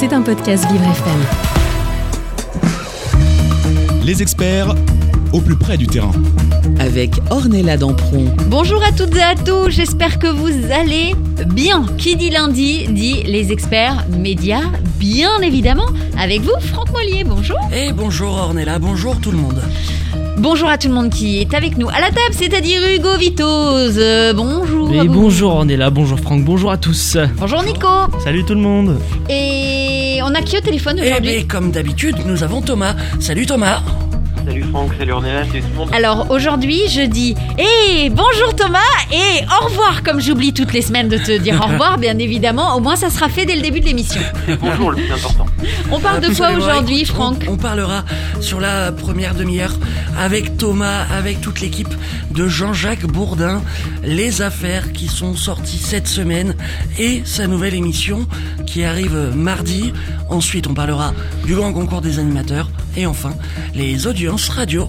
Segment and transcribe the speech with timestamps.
[0.00, 1.20] C'est un podcast Vivre FM.
[4.02, 4.74] Les experts
[5.34, 6.12] au plus près du terrain.
[6.78, 8.34] avec Ornella Dampron.
[8.46, 11.14] Bonjour à toutes et à tous, j'espère que vous allez
[11.48, 11.84] bien.
[11.98, 14.62] Qui dit lundi dit les experts médias,
[14.98, 15.90] bien évidemment.
[16.18, 17.58] Avec vous, Franck Mollier, bonjour.
[17.70, 19.60] Et bonjour Ornella, bonjour tout le monde.
[20.38, 23.98] Bonjour à tout le monde qui est avec nous à la table, c'est-à-dire Hugo Vitoz.
[23.98, 24.92] Euh, bonjour.
[24.92, 27.16] Et bonjour Ornella, bonjour Franck, bonjour à tous.
[27.36, 27.88] Bonjour Nico.
[28.24, 28.98] Salut tout le monde.
[29.28, 32.94] Et on a qui au téléphone Et aujourd'hui bien comme d'habitude, nous avons Thomas.
[33.20, 33.82] Salut Thomas.
[34.46, 35.90] Salut Franck, salut Ornella, salut tout le monde.
[35.92, 38.78] Alors aujourd'hui, je dis Eh bonjour Thomas
[39.12, 42.74] et au revoir comme j'oublie toutes les semaines de te dire au revoir bien évidemment.
[42.74, 44.20] Au moins ça sera fait dès le début de l'émission.
[44.60, 45.46] Bonjour le plus important.
[45.90, 46.66] On parle de quoi Absolument.
[46.66, 48.04] aujourd'hui Franck on, on parlera
[48.40, 49.74] sur la première demi-heure
[50.18, 51.92] avec Thomas, avec toute l'équipe
[52.30, 53.62] de Jean-Jacques Bourdin,
[54.02, 56.54] les affaires qui sont sorties cette semaine
[56.98, 58.26] et sa nouvelle émission
[58.66, 59.92] qui arrive mardi.
[60.28, 61.12] Ensuite, on parlera
[61.44, 63.32] du grand concours des animateurs et enfin
[63.74, 64.88] les radio.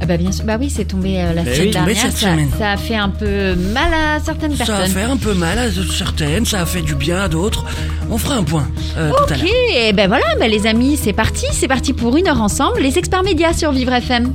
[0.00, 2.02] Ah bah bien sûr, bah oui c'est tombé euh, la Eh semaine oui, tombé dernière.
[2.12, 2.48] cette Ça, semaine.
[2.56, 4.92] ça a fait un peu mal à certaines Ça a personnes.
[4.92, 7.64] fait un peu mal à certaines, ça a fait du bien à d'autres.
[8.08, 9.50] On fera un point euh, tout à Ok, l'heure.
[9.76, 12.96] et ben voilà, ben les amis, c'est parti, c'est parti pour une heure ensemble, les
[12.96, 14.32] experts médias sur Vivre FM.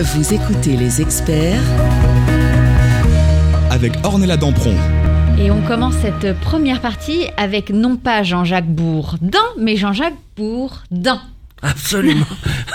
[0.00, 1.60] Vous écoutez les experts
[3.70, 4.74] Avec Ornella Dampron.
[5.38, 11.20] Et on commence cette première partie avec non pas Jean-Jacques Bourdin, mais Jean-Jacques Bourdin.
[11.64, 12.26] Absolument.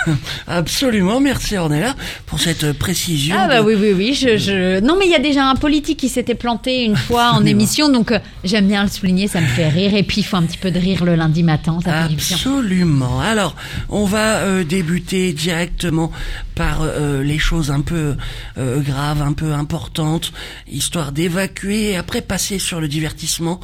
[0.47, 1.19] Absolument.
[1.19, 1.95] Merci Ornella
[2.25, 3.35] pour cette précision.
[3.37, 4.37] Ah bah de- oui, oui, oui, je...
[4.37, 4.79] je...
[4.79, 7.89] Non mais il y a déjà un politique qui s'était planté une fois en émission,
[7.89, 10.43] donc euh, j'aime bien le souligner, ça me fait rire, et puis il faut un
[10.43, 12.33] petit peu de rire le lundi matin, ça fait.
[12.33, 13.19] Absolument.
[13.21, 13.55] Alors,
[13.89, 16.11] on va euh, débuter directement
[16.55, 18.15] par euh, les choses un peu
[18.57, 20.31] euh, graves, un peu importantes,
[20.69, 23.59] histoire d'évacuer et après passer sur le divertissement.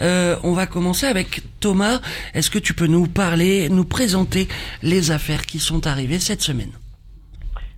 [0.00, 2.00] Euh, on va commencer avec Thomas.
[2.34, 4.48] Est-ce que tu peux nous parler, nous présenter
[4.82, 6.72] les affaires qui sont arrivées cette semaine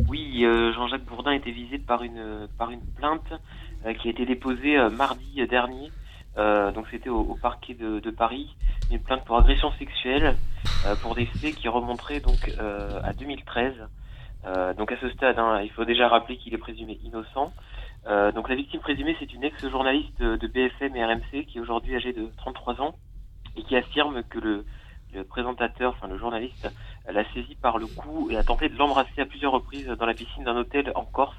[0.09, 3.33] Oui, euh, Jean-Jacques Bourdin était visé par une par une plainte
[3.87, 5.91] euh, qui a été déposée euh, mardi dernier.
[6.37, 8.57] Donc c'était au, parquet de, de Paris,
[8.91, 10.35] une plainte pour agression sexuelle
[11.03, 12.51] pour des faits qui remonteraient donc
[13.05, 13.75] à 2013.
[14.47, 17.53] Euh, donc à ce stade, hein, il faut déjà rappeler qu'il est présumé innocent.
[18.35, 22.15] Donc la victime présumée, c'est une ex-journaliste de BFM et RMC qui est aujourd'hui âgée
[22.15, 22.95] de 33 ans
[23.57, 24.65] et qui affirme que le,
[25.15, 26.71] le présentateur, enfin le journaliste,
[27.11, 30.15] l'a saisi par le cou et a tenté de l'embrasser à plusieurs reprises dans la
[30.15, 31.37] piscine d'un hôtel en Corse.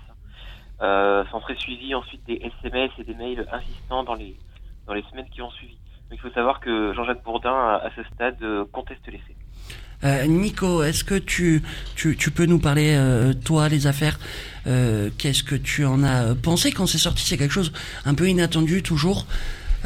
[0.82, 4.36] Euh, S'en serait suivi ensuite des SMS et des mails insistants dans les
[4.86, 5.78] dans les semaines qui ont suivi.
[6.10, 9.36] Donc il faut savoir que Jean-Jacques Bourdin, à, ce stade, euh, conteste les faits.
[10.04, 11.64] Euh, Nico, est-ce que tu,
[11.96, 14.20] tu, tu peux nous parler, euh, toi, les affaires?
[14.68, 17.24] Euh, Qu'est-ce que tu en as pensé quand c'est sorti?
[17.26, 17.72] C'est quelque chose
[18.06, 19.26] un peu inattendu, toujours.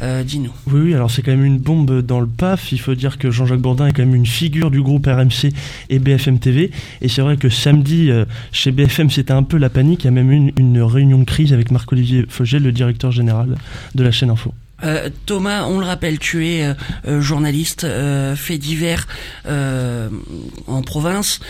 [0.00, 0.22] Euh.
[0.66, 2.72] Oui, oui, alors c'est quand même une bombe dans le PAF.
[2.72, 5.52] Il faut dire que Jean-Jacques Bourdin est quand même une figure du groupe RMC
[5.90, 6.70] et BFM TV.
[7.00, 10.04] Et c'est vrai que samedi, euh, chez BFM, c'était un peu la panique.
[10.04, 13.10] Il y a même eu une, une réunion de crise avec Marc-Olivier Fogel, le directeur
[13.10, 13.56] général
[13.94, 14.52] de la chaîne Info.
[14.84, 16.74] Euh, Thomas, on le rappelle, tu es euh,
[17.06, 17.86] euh, journaliste
[18.36, 19.06] fait divers
[19.46, 21.40] en province,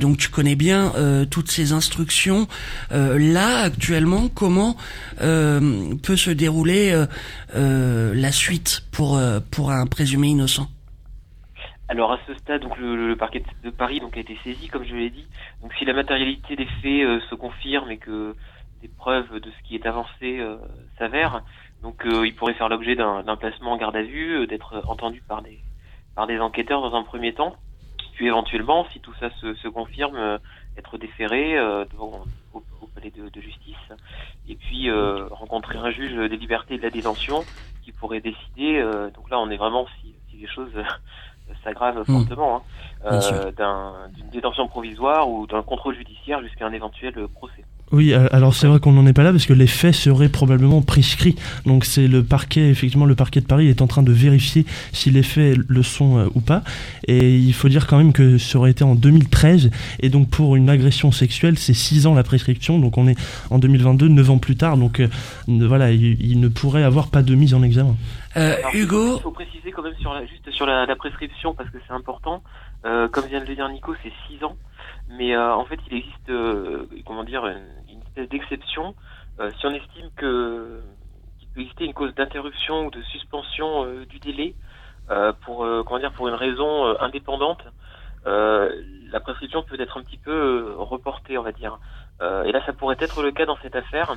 [0.00, 0.92] donc tu connais bien
[1.30, 2.46] toutes ces instructions.
[2.90, 4.76] Là, actuellement, comment
[5.18, 7.04] peut se dérouler
[7.54, 9.18] la suite pour
[9.50, 10.68] pour un présumé innocent?
[11.88, 14.94] Alors à ce stade, donc le, parquet de Paris donc a été saisi, comme je
[14.94, 15.26] l'ai dit.
[15.62, 18.34] Donc si la matérialité des faits se confirme et que
[18.82, 20.40] des preuves de ce qui est avancé
[20.98, 21.42] s'avèrent,
[21.84, 25.22] donc euh, il pourrait faire l'objet d'un placement en garde à vue, euh, d'être entendu
[25.28, 25.60] par des
[26.16, 27.54] par des enquêteurs dans un premier temps,
[28.14, 30.38] puis éventuellement, si tout ça se, se confirme, euh,
[30.78, 32.24] être déféré euh, devant
[32.54, 33.86] au, au palais de, de justice,
[34.48, 37.44] et puis euh, rencontrer un juge des libertés et de la détention
[37.84, 38.78] qui pourrait décider.
[38.78, 40.72] euh, donc là, on est vraiment si, si les choses
[41.64, 42.14] s'aggravent Mm.
[42.16, 42.56] fortement,
[43.04, 47.64] hein, euh, d'une détention provisoire ou d'un contrôle judiciaire jusqu'à un éventuel procès.
[47.92, 50.82] Oui, alors c'est vrai qu'on n'en est pas là parce que les faits seraient probablement
[50.82, 51.36] prescrits.
[51.64, 55.10] Donc c'est le parquet, effectivement, le parquet de Paris est en train de vérifier si
[55.10, 56.62] les faits le sont euh, ou pas.
[57.06, 59.70] Et il faut dire quand même que ça aurait été en 2013.
[60.00, 62.78] Et donc pour une agression sexuelle, c'est 6 ans la prescription.
[62.80, 63.16] Donc on est
[63.50, 64.76] en 2022, 9 ans plus tard.
[64.76, 65.06] Donc euh,
[65.46, 67.94] ne- voilà, il, il ne pourrait avoir pas de mise en examen.
[68.36, 71.54] Euh, Alors, Hugo, Il faut préciser quand même sur la, juste sur la, la prescription
[71.54, 72.42] parce que c'est important.
[72.86, 74.56] Euh, comme vient de le dire Nico, c'est 6 ans.
[75.18, 77.62] Mais euh, en fait, il existe, euh, comment dire, une
[78.16, 78.94] espèce d'exception.
[79.40, 80.80] Euh, si on estime que
[81.38, 84.54] qu'il peut exister une cause d'interruption ou de suspension euh, du délai
[85.10, 87.62] euh, pour, comment dire, pour une raison indépendante,
[88.24, 91.78] la prescription peut être un petit peu reportée, on va dire.
[92.20, 94.16] Et là, ça pourrait être le cas dans cette affaire,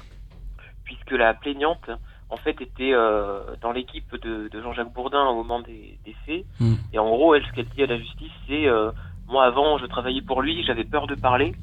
[0.85, 1.89] puisque la plaignante,
[2.29, 6.45] en fait, était euh, dans l'équipe de, de Jean-Jacques Bourdin au moment des, été fait.
[6.59, 6.75] Mm.
[6.93, 8.91] Et en gros, elle, ce qu'elle dit à la justice, c'est euh,
[9.27, 11.53] moi avant, je travaillais pour lui, j'avais peur de parler,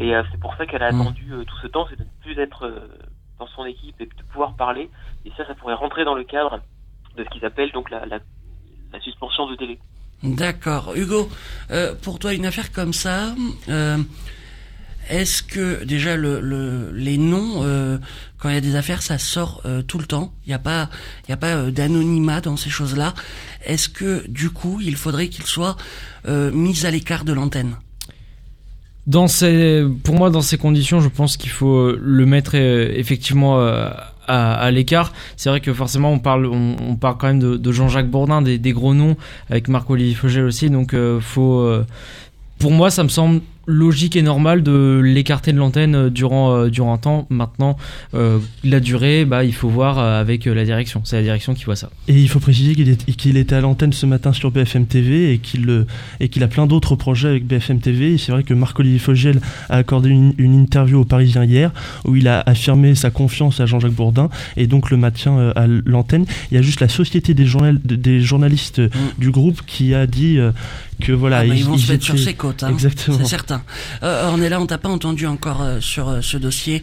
[0.00, 1.00] et euh, c'est pour ça qu'elle a Mm.
[1.00, 2.88] attendu euh, tout ce temps, c'est de ne plus être euh,
[3.38, 4.90] dans son équipe et de pouvoir parler.
[5.24, 6.60] Et ça, ça pourrait rentrer dans le cadre
[7.16, 8.18] de ce qu'ils appellent donc la, la,
[8.92, 9.78] la suspension de délai.
[10.22, 10.94] D'accord.
[10.96, 11.28] Hugo,
[11.70, 13.34] euh, pour toi, une affaire comme ça,
[13.68, 13.96] euh,
[15.08, 17.98] est-ce que déjà le, le- les noms, euh,
[18.38, 20.32] quand il y a des affaires, ça sort euh, tout le temps?
[20.44, 20.88] Il n'y a pas,
[21.26, 23.14] il y a pas euh, d'anonymat dans ces choses-là?
[23.64, 25.76] Est-ce que du coup, il faudrait qu'ils soient
[26.26, 27.76] euh, mis à l'écart de l'antenne?
[29.10, 32.92] Dans ces, pour moi, dans ces conditions, je pense qu'il faut euh, le mettre euh,
[32.94, 33.88] effectivement euh,
[34.28, 35.12] à, l'écart.
[35.36, 38.94] C'est vrai que forcément, on parle, on, parle quand même de, Jean-Jacques Bourdin, des, gros
[38.94, 39.16] noms,
[39.48, 40.70] avec Marc-Olivier Fogel aussi.
[40.70, 41.68] Donc, faut,
[42.60, 43.40] pour moi, ça me semble
[43.70, 47.26] logique et normal de l'écarter de l'antenne euh, durant euh, durant un temps.
[47.30, 47.76] Maintenant,
[48.14, 51.02] euh, la durée, bah, il faut voir avec la direction.
[51.04, 51.90] C'est la direction qui voit ça.
[52.08, 55.38] Et il faut préciser qu'il qu'il était à l'antenne ce matin sur BFM TV et
[55.38, 55.86] qu'il
[56.20, 58.18] et qu'il a plein d'autres projets avec BFM TV.
[58.18, 61.70] C'est vrai que Marc-Olivier Fogel a accordé une, une interview aux Parisiens hier
[62.04, 66.24] où il a affirmé sa confiance à Jean-Jacques Bourdin et donc le maintien à l'antenne.
[66.50, 68.88] Il y a juste la Société des, journal- des journalistes euh,
[69.18, 70.38] du groupe qui a dit
[71.00, 71.38] que voilà.
[71.38, 72.70] Ah bah, ils vont se mettre sur ses côtes, hein.
[72.70, 73.18] Exactement.
[73.18, 73.62] c'est certain.
[74.02, 76.82] Euh, Ornella, on t'a pas entendu encore euh, sur euh, ce dossier.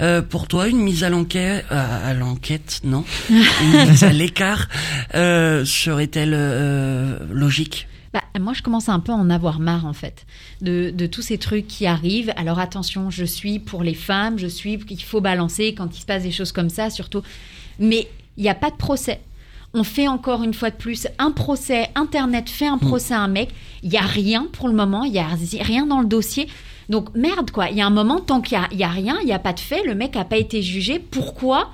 [0.00, 4.68] Euh, pour toi, une mise à l'enquête, euh, à l'enquête, non, une mise à l'écart
[5.14, 9.86] euh, serait-elle euh, logique Bah, moi, je commence à un peu à en avoir marre,
[9.86, 10.24] en fait,
[10.62, 12.32] de, de tous ces trucs qui arrivent.
[12.36, 16.06] Alors, attention, je suis pour les femmes, je suis qu'il faut balancer quand il se
[16.06, 17.22] passe des choses comme ça, surtout.
[17.80, 19.20] Mais il n'y a pas de procès.
[19.74, 21.90] On fait encore une fois de plus un procès.
[21.94, 23.50] Internet fait un procès à un mec.
[23.82, 25.04] Il n'y a rien pour le moment.
[25.04, 25.28] Il n'y a
[25.62, 26.48] rien dans le dossier.
[26.88, 27.68] Donc, merde, quoi.
[27.68, 29.60] Il y a un moment, tant qu'il n'y a, rien, il n'y a pas de
[29.60, 30.98] fait, le mec n'a pas été jugé.
[30.98, 31.70] Pourquoi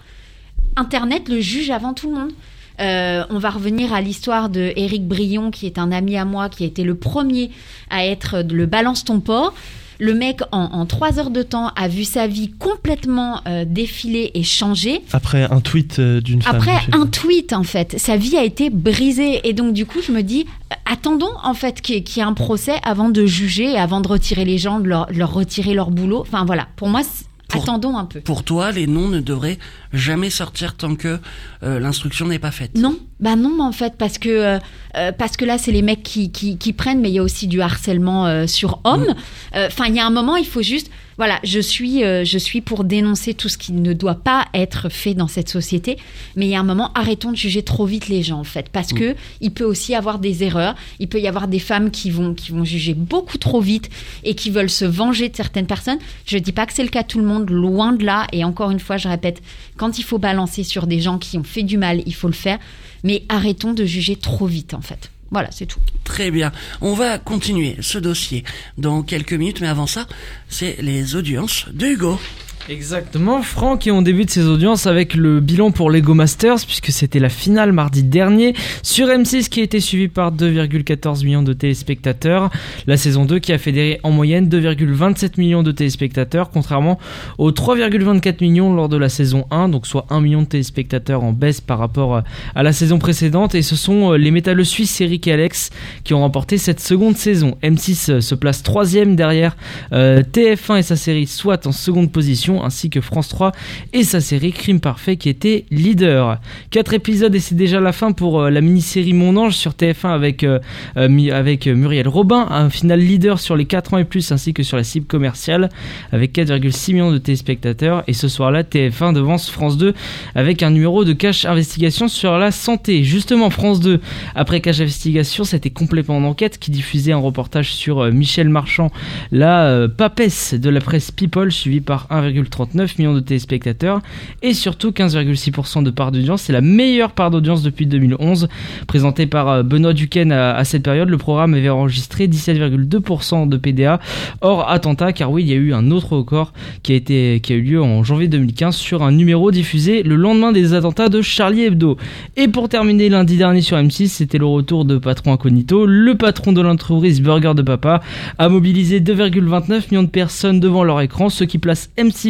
[0.76, 2.32] Internet le juge avant tout le monde
[2.80, 6.48] Euh, on va revenir à l'histoire de Éric Brion, qui est un ami à moi,
[6.48, 7.52] qui a été le premier
[7.88, 9.54] à être le balance ton porc.
[10.00, 14.30] Le mec, en, en trois heures de temps, a vu sa vie complètement euh, défiler
[14.34, 15.02] et changer.
[15.12, 16.56] Après un tweet euh, d'une femme.
[16.56, 19.46] Après un tweet, en fait, sa vie a été brisée.
[19.48, 22.18] Et donc, du coup, je me dis, euh, attendons, en fait, qu'il y, ait- qu'il
[22.18, 25.06] y ait un procès avant de juger, et avant de retirer les gens, de leur,
[25.06, 26.20] de leur retirer leur boulot.
[26.20, 26.66] Enfin, voilà.
[26.76, 27.02] Pour moi,
[27.48, 28.20] Pour- attendons un peu.
[28.20, 29.58] Pour toi, les noms ne devraient
[29.94, 31.18] jamais sortir tant que
[31.62, 32.76] euh, l'instruction n'est pas faite.
[32.76, 34.58] Non, bah non, en fait, parce que euh,
[34.96, 37.22] euh, parce que là, c'est les mecs qui, qui, qui prennent, mais il y a
[37.22, 39.14] aussi du harcèlement euh, sur hommes.
[39.56, 42.60] Euh, Enfin, il y a un moment, il faut juste, voilà, je suis je suis
[42.60, 45.96] pour dénoncer tout ce qui ne doit pas être fait dans cette société,
[46.36, 48.68] mais il y a un moment, arrêtons de juger trop vite les gens, en fait,
[48.68, 50.74] parce que il peut aussi avoir des erreurs.
[50.98, 53.90] Il peut y avoir des femmes qui vont qui vont juger beaucoup trop vite
[54.24, 55.98] et qui veulent se venger de certaines personnes.
[56.26, 58.26] Je dis pas que c'est le cas de tout le monde, loin de là.
[58.32, 59.40] Et encore une fois, je répète,
[59.76, 62.34] quand il faut balancer sur des gens qui ont fait du mal, il faut le
[62.34, 62.58] faire.
[63.02, 65.10] Mais arrêtons de juger trop vite, en fait.
[65.30, 65.80] Voilà, c'est tout.
[66.04, 66.52] Très bien.
[66.80, 68.44] On va continuer ce dossier
[68.78, 70.06] dans quelques minutes, mais avant ça,
[70.48, 72.20] c'est les audiences de Hugo.
[72.70, 77.18] Exactement, Franck, et on débute ses audiences avec le bilan pour Lego Masters, puisque c'était
[77.18, 82.50] la finale mardi dernier sur M6 qui a été suivi par 2,14 millions de téléspectateurs.
[82.86, 86.98] La saison 2 qui a fédéré en moyenne 2,27 millions de téléspectateurs, contrairement
[87.36, 91.32] aux 3,24 millions lors de la saison 1, donc soit 1 million de téléspectateurs en
[91.32, 92.22] baisse par rapport
[92.54, 93.54] à la saison précédente.
[93.54, 95.68] Et ce sont euh, les métalleux suisses Eric et Alex
[96.02, 97.58] qui ont remporté cette seconde saison.
[97.62, 99.54] M6 euh, se place troisième derrière
[99.92, 103.52] euh, TF1 et sa série SWAT en seconde position, ainsi que France 3
[103.92, 106.38] et sa série Crime Parfait qui était leader.
[106.70, 110.08] Quatre épisodes et c'est déjà la fin pour euh, la mini-série Mon Ange sur TF1
[110.08, 110.58] avec, euh,
[110.96, 114.62] euh, avec Muriel Robin, un final leader sur les 4 ans et plus ainsi que
[114.62, 115.68] sur la cible commerciale
[116.12, 119.94] avec 4,6 millions de téléspectateurs et ce soir-là TF1 devance France 2
[120.34, 123.04] avec un numéro de cash investigation sur la santé.
[123.04, 124.00] Justement France 2
[124.34, 128.90] après cash investigation c'était complètement d'enquête qui diffusait un reportage sur Michel Marchand
[129.32, 132.06] la papesse de la presse People suivi par
[132.44, 134.00] 1,39 million de téléspectateurs
[134.42, 136.42] et surtout 15,6% de part d'audience.
[136.42, 138.48] C'est la meilleure part d'audience depuis 2011.
[138.86, 144.00] Présenté par euh, Benoît Duquesne à, cette période, le programme avait enregistré 17,2% de PDA
[144.40, 147.52] hors attentat car oui, il y a eu un autre record qui a, été, qui
[147.52, 151.22] a eu lieu en janvier 2015 sur un numéro diffusé le lendemain des attentats de
[151.22, 151.96] Charlie Hebdo.
[152.36, 155.86] Et pour terminer lundi dernier sur M6, c'était le retour de Patron Incognito.
[155.86, 158.00] Le patron de l'entreprise Burger de Papa
[158.38, 162.23] a mobilisé 2,29 millions de personnes devant leur écran, ce qui place M6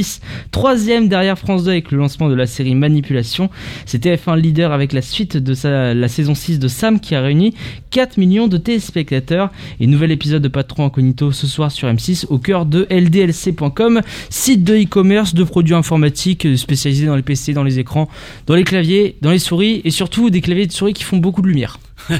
[0.50, 3.50] troisième derrière France 2 avec le lancement de la série Manipulation.
[3.86, 7.54] C'était F1 leader avec la suite de la saison 6 de Sam qui a réuni
[7.90, 9.50] 4 millions de téléspectateurs.
[9.80, 14.64] Et nouvel épisode de Patron Incognito ce soir sur M6 au cœur de ldlc.com, site
[14.64, 18.08] de e-commerce, de produits informatiques spécialisés dans les PC, dans les écrans,
[18.46, 21.42] dans les claviers, dans les souris et surtout des claviers de souris qui font beaucoup
[21.42, 21.78] de lumière.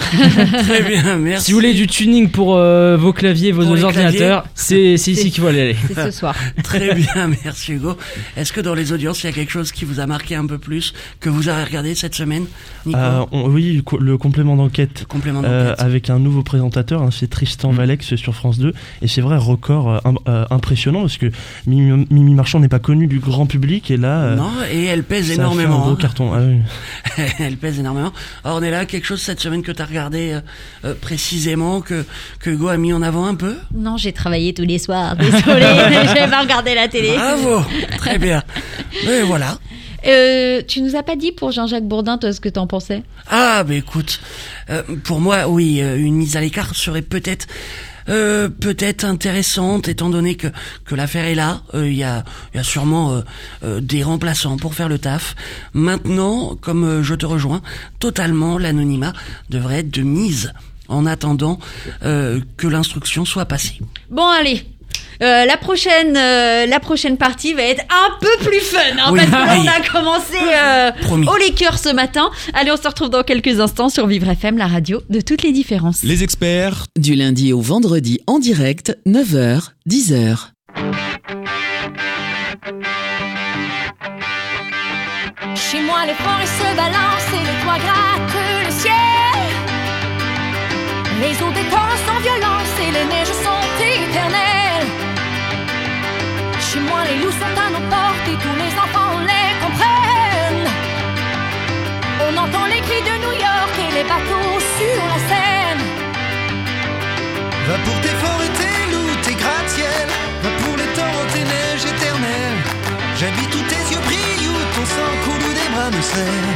[0.64, 1.47] Très bien, merci.
[1.47, 5.43] Si vous voulez du tuning pour euh, vos claviers, vos Pour ordinateurs, c'est ici qu'il
[5.43, 5.76] faut aller.
[5.88, 6.35] C'est ce soir.
[6.62, 7.97] Très bien, merci Hugo.
[8.37, 10.47] Est-ce que dans les audiences, il y a quelque chose qui vous a marqué un
[10.47, 12.47] peu plus, que vous avez regardé cette semaine,
[12.87, 12.99] Nico?
[12.99, 15.07] Euh, on- oui, le co- le complément d'enquête.
[15.45, 17.76] Euh, avec un nouveau présentateur, hein, c'est Tristan Mm.
[17.76, 18.73] Valex sur France 2
[19.03, 21.26] et c'est vrai record euh, im- euh, impressionnant parce que
[21.67, 25.03] Mimi, Mimi Marchand n'est pas connue du grand public et là euh, Non, et elle
[25.05, 25.81] pèse fait un énormément.
[25.81, 25.97] gros hein.
[26.00, 26.33] carton.
[26.35, 27.25] Ah oui.
[27.38, 28.12] elle pèse énormément.
[28.45, 30.40] Alors, on est là, quelque chose cette semaine que tu as regardé euh,
[30.85, 32.04] euh, précisément, que,
[32.40, 35.16] que Hugo a mis en avant un peu Non, j'ai travaillé tous les soirs.
[35.16, 35.37] Désolée,
[36.16, 37.12] j'ai pas regardé la télé.
[37.14, 37.62] Bravo
[37.99, 38.43] Très bien.
[39.09, 39.59] Et voilà.
[40.07, 43.02] Euh, tu nous as pas dit pour Jean-Jacques Bourdin, toi, ce que t'en pensais?
[43.31, 44.21] Ah, bah écoute,
[44.71, 47.47] euh, pour moi, oui, une mise à l'écart serait peut-être
[48.08, 50.49] euh, peut-être intéressante, étant donné que,
[50.84, 51.62] que l'affaire est là.
[51.75, 53.20] Euh, Il y, a, y a sûrement euh,
[53.62, 55.34] euh, des remplaçants pour faire le taf.
[55.73, 57.62] Maintenant, comme euh, je te rejoins,
[57.99, 59.12] totalement, l'anonymat
[59.50, 60.52] devrait être de mise
[60.88, 61.58] en attendant
[62.02, 63.80] euh, que l'instruction soit passée.
[64.11, 64.66] Bon, allez.
[65.25, 69.21] Euh, la prochaine, euh, la prochaine partie va être un peu plus fun, hein, Oui,
[69.31, 69.69] parce que on oui.
[69.69, 70.90] a commencé euh,
[71.33, 72.31] au liqueur ce matin.
[72.52, 75.52] Allez, on se retrouve dans quelques instants sur Vivre FM, la radio de toutes les
[75.52, 76.02] différences.
[76.02, 80.37] Les experts Du lundi au vendredi en direct, 9h, 10h.
[85.57, 88.93] Chez moi, les forêts se balancent et les toits grattent le ciel.
[91.23, 92.53] Les eaux des torrents sont violentes
[104.08, 105.84] bateaux sur la Seine.
[107.68, 110.08] Va pour tes forêts, tes loups, tes gratte-ciel.
[110.42, 112.61] Va pour les torrents, tes neiges éternelles.
[113.18, 116.54] J'habite où tes yeux brillent, où ton sang coule, où des bras me serrent.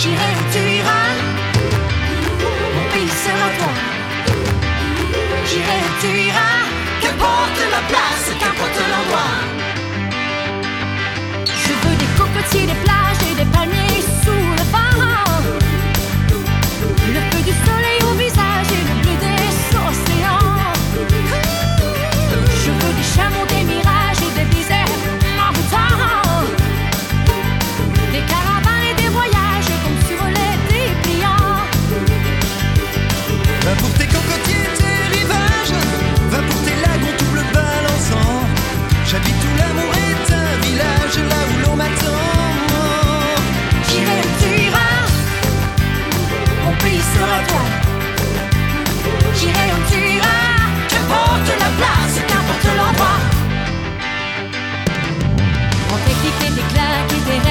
[0.00, 1.12] J'irai où tu iras,
[2.74, 3.72] mon pays sera toi.
[5.48, 6.60] J'irai où tu iras,
[7.00, 9.34] qu'importe la place, qu'importe l'endroit.
[11.64, 13.85] Je veux des cocotiers, des plages et des palmiers
[17.46, 17.85] Le feu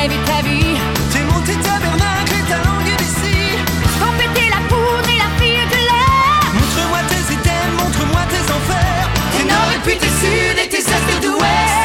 [0.07, 0.77] claques et ta vie.
[1.12, 3.57] T'es monté tabernacle et ta langue d'ici.
[4.00, 6.53] Sans péter la poudre et la fille de l'air.
[6.53, 9.09] Montre-moi tes items, montre-moi tes enfers.
[9.38, 11.85] Tes nord et puis tes sud et tes est et d'ouest.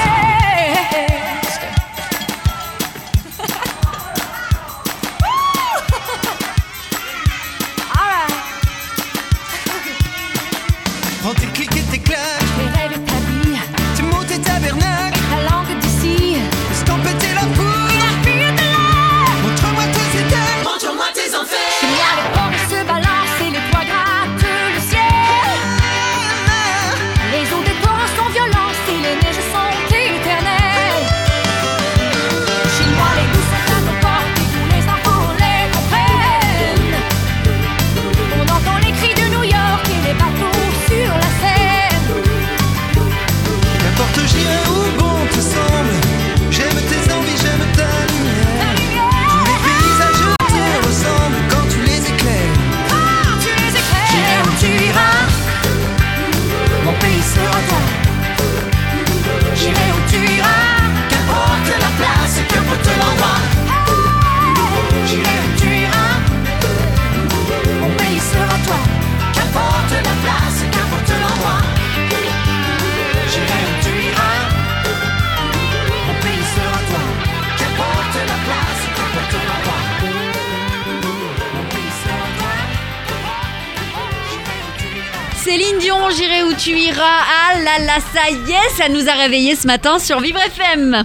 [88.32, 91.04] Là, ça nous a réveillés ce matin sur Vivre FM.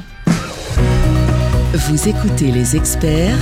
[1.74, 3.38] Vous écoutez les experts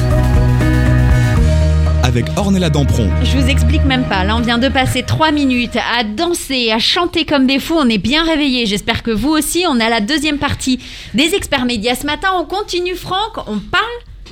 [2.03, 3.09] avec Ornella Dampron.
[3.23, 4.23] Je vous explique même pas.
[4.23, 7.77] Là, on vient de passer trois minutes à danser, à chanter comme des fous.
[7.77, 8.65] On est bien réveillés.
[8.65, 9.65] J'espère que vous aussi.
[9.67, 10.79] On à la deuxième partie
[11.13, 12.29] des experts médias ce matin.
[12.35, 13.37] On continue, Franck.
[13.47, 13.83] On parle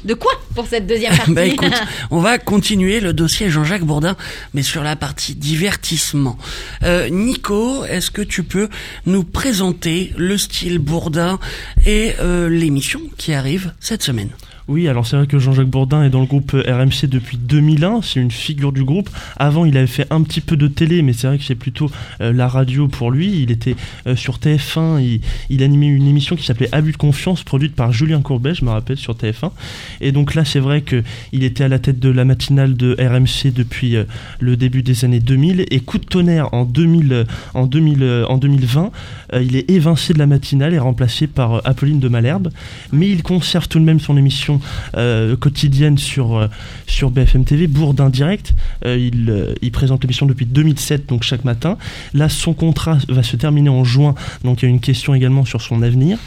[0.05, 1.74] De quoi pour cette deuxième partie Bah écoute,
[2.10, 4.15] on va continuer le dossier Jean-Jacques Bourdin,
[4.53, 6.38] mais sur la partie divertissement.
[6.84, 8.70] Euh, Nico, est-ce que tu peux
[9.05, 11.39] nous présenter le style Bourdin
[11.86, 14.29] et euh, l'émission qui arrive cette semaine?
[14.72, 18.22] Oui, alors c'est vrai que Jean-Jacques Bourdin est dans le groupe RMC depuis 2001, c'est
[18.22, 19.10] une figure du groupe.
[19.36, 21.92] Avant, il avait fait un petit peu de télé, mais c'est vrai que c'est plutôt
[22.22, 23.42] euh, la radio pour lui.
[23.42, 23.75] Il était
[24.08, 28.22] euh, sur TF1, il, animait une émission qui s'appelait Abus de confiance, produite par Julien
[28.22, 29.51] Courbet, je me rappelle, sur TF1.
[30.00, 33.51] Et donc là, c'est vrai qu'il était à la tête de la matinale de RMC
[33.54, 34.06] depuis euh,
[34.40, 35.66] le début des années 2000.
[35.70, 37.24] Et coup de tonnerre en, 2000, euh,
[37.54, 38.92] en, 2000, euh, en 2020,
[39.34, 42.50] euh, il est évincé de la matinale et remplacé par Apolline de Malherbe.
[42.94, 44.61] Mais il conserve tout de même son émission
[44.96, 46.48] euh, quotidienne sur, euh,
[46.88, 48.53] sur BFM TV, Bourdin Direct.
[48.86, 51.77] Euh, il, présente l'émission depuis 2007, donc chaque matin.
[52.13, 55.46] Là, son contrat va se terminer en juin, donc il y a une question également
[55.46, 56.18] sur son avenir.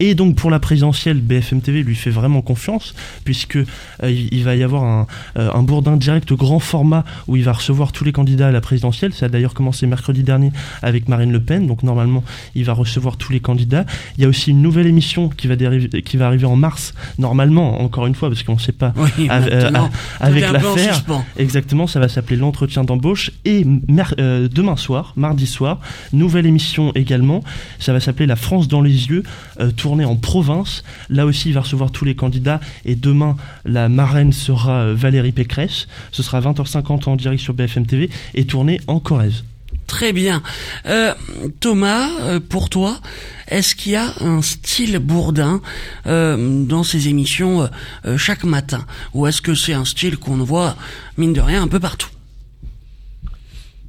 [0.00, 2.94] Et donc pour la présidentielle, BFM TV lui fait vraiment confiance,
[3.24, 3.58] puisque
[4.02, 5.06] il, va y avoir
[5.36, 9.12] un, Bourdin Direct grand format où il va recevoir tous les candidats à la présidentielle.
[9.12, 12.22] Ça a d'ailleurs commencé mercredi dernier avec Marine Le Pen, donc normalement
[12.54, 13.86] il va recevoir tous les candidats.
[14.16, 17.69] Il y a aussi une nouvelle émission qui va, qui va arriver en mars, normalement,
[17.78, 19.70] encore une fois, parce qu'on ne sait pas Oui, euh,
[20.20, 21.02] avec l'affaire.
[21.36, 23.30] Exactement, ça va s'appeler l'entretien d'embauche.
[23.44, 23.64] Et
[24.18, 25.80] euh, demain soir, mardi soir,
[26.12, 27.42] nouvelle émission également.
[27.78, 29.22] Ça va s'appeler La France dans les yeux,
[29.60, 30.84] euh, tournée en province.
[31.08, 32.60] Là aussi, il va recevoir tous les candidats.
[32.84, 35.86] Et demain, la marraine sera Valérie Pécresse.
[36.12, 39.44] Ce sera 20h50 en direct sur BFM TV et tournée en Corrèze.
[40.00, 40.40] Très bien.
[40.86, 41.12] Euh,
[41.60, 42.96] Thomas, euh, pour toi,
[43.48, 45.60] est-ce qu'il y a un style Bourdin
[46.06, 47.68] euh, dans ces émissions
[48.16, 48.86] chaque matin?
[49.12, 50.74] Ou est-ce que c'est un style qu'on voit,
[51.18, 52.08] mine de rien, un peu partout?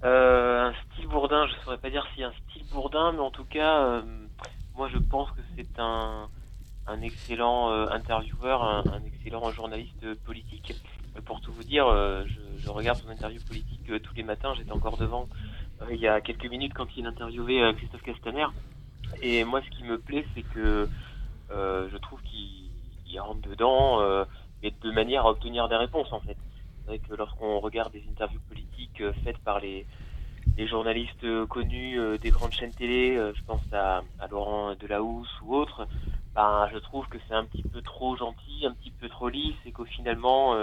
[0.03, 3.31] Un style Bourdin, je saurais pas dire s'il y a un style Bourdin, mais en
[3.31, 4.01] tout cas,
[4.75, 6.27] moi je pense que c'est un,
[6.87, 10.73] un excellent intervieweur, un, excellent journaliste politique.
[11.23, 14.53] Pour tout vous dire, je, je regarde son interview politique tous les matins.
[14.57, 15.29] J'étais encore devant
[15.89, 18.45] il y a quelques minutes quand il interviewait euh, Christophe Castaner.
[19.21, 20.87] Et moi, ce qui me plaît, c'est que
[21.51, 22.69] euh, je trouve qu'il
[23.07, 24.23] il rentre dedans, euh,
[24.63, 26.37] mais de manière à obtenir des réponses en fait.
[26.79, 29.85] C'est vrai que lorsqu'on regarde des interviews politiques faites par les,
[30.67, 35.87] journalistes connus des grandes chaînes télé, je pense à, Laurent Delahousse ou autres,
[36.35, 39.55] ben, je trouve que c'est un petit peu trop gentil, un petit peu trop lisse
[39.65, 40.55] et qu'au finalement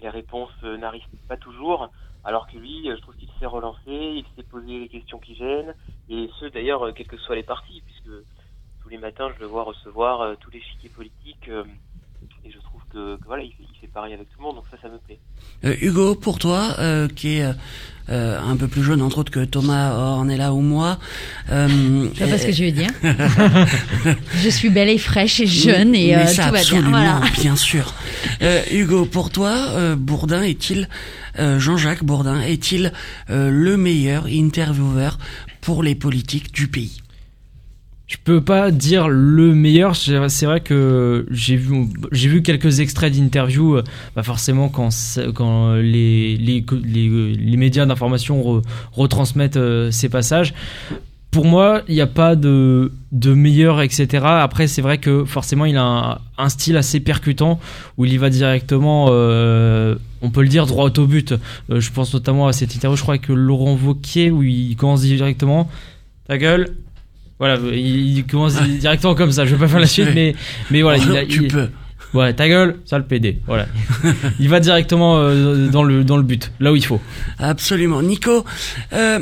[0.00, 1.90] les réponses n'arrivent pas toujours.
[2.24, 5.74] Alors que lui, je trouve qu'il sait relancer, il sait poser les questions qui gênent,
[6.10, 8.24] et ce d'ailleurs, euh, quels que soient les partis, puisque
[8.82, 11.64] tous les matins je le vois recevoir euh, tous les chiquiers politiques, euh,
[12.44, 14.56] et je trouve que, que voilà, il fait, il fait pareil avec tout le monde,
[14.56, 15.18] donc ça, ça me plaît.
[15.64, 17.46] Euh, Hugo, pour toi, euh, qui est
[18.08, 20.98] un peu plus jeune, entre autres que Thomas Ornella ou moi,
[21.50, 22.90] euh, Je vois pas ce que je veux dire.
[24.42, 26.88] je suis belle et fraîche et jeune et Mais ça, tout va bien.
[26.88, 27.20] Voilà.
[27.40, 27.94] bien sûr.
[28.42, 30.88] Euh, Hugo, pour toi, euh, Bourdin est-il,
[31.58, 32.92] Jean-Jacques Bourdin, est-il
[33.30, 35.18] euh, le meilleur intervieweur
[35.60, 36.98] pour les politiques du pays?
[38.06, 39.94] Je peux pas dire le meilleur.
[39.94, 43.76] C'est vrai que j'ai vu, j'ai vu quelques extraits d'interviews.
[43.76, 43.84] euh,
[44.16, 44.88] Bah forcément, quand,
[45.34, 50.54] quand les, les, les, médias d'information re- retransmettent euh, ces passages.
[51.30, 54.24] Pour moi, il n'y a pas de, de meilleur, etc.
[54.24, 57.60] Après, c'est vrai que forcément, il a un, un style assez percutant
[57.98, 61.32] où il y va directement, euh, on peut le dire, droit au but.
[61.70, 65.02] Euh, je pense notamment à cette interview, je crois, avec Laurent Wauquiez, où il commence
[65.02, 65.68] directement
[66.26, 66.74] Ta gueule,
[67.38, 69.44] voilà, il, commence directement comme ça.
[69.44, 70.34] Je vais pas faire la suite, mais
[70.70, 71.68] mais voilà, il, a- tu il- peux.
[72.14, 73.38] ouais, ta gueule, ça le PD.
[73.46, 73.66] Voilà,
[74.40, 77.00] il va directement euh, dans le dans le but, là où il faut.
[77.38, 78.02] Absolument.
[78.02, 78.44] Nico,
[78.94, 79.20] euh,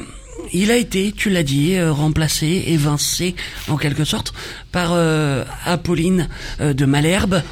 [0.53, 3.35] il a été, tu l'as dit, euh, remplacé, évincé
[3.69, 4.33] en quelque sorte
[4.73, 6.29] par euh, Apolline
[6.61, 7.43] euh, de Malherbe.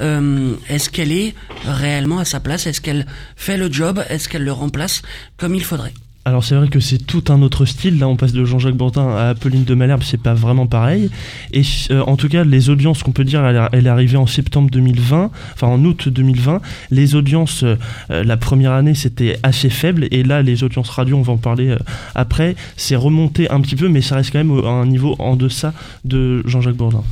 [0.00, 2.66] Est-ce qu'elle est réellement à sa place?
[2.66, 4.02] Est-ce qu'elle fait le job?
[4.08, 5.02] Est-ce qu'elle le remplace
[5.36, 5.94] comme il faudrait?
[6.26, 7.98] Alors c'est vrai que c'est tout un autre style.
[7.98, 11.10] Là, on passe de Jean-Jacques Bourdin à Apolline de Malherbe, c'est pas vraiment pareil.
[11.52, 14.26] Et euh, en tout cas, les audiences qu'on peut dire, elle, elle est arrivée en
[14.26, 16.62] septembre 2020, enfin en août 2020.
[16.90, 17.76] Les audiences, euh,
[18.08, 21.68] la première année, c'était assez faible, et là, les audiences radio, on va en parler
[21.68, 21.78] euh,
[22.14, 25.36] après, c'est remonté un petit peu, mais ça reste quand même à un niveau en
[25.36, 25.74] deçà
[26.06, 27.04] de Jean-Jacques Bourdin.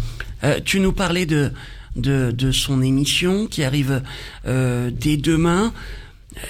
[0.65, 1.53] Tu nous parlais de,
[1.95, 4.03] de, de son émission qui arrive
[4.45, 5.73] dès demain.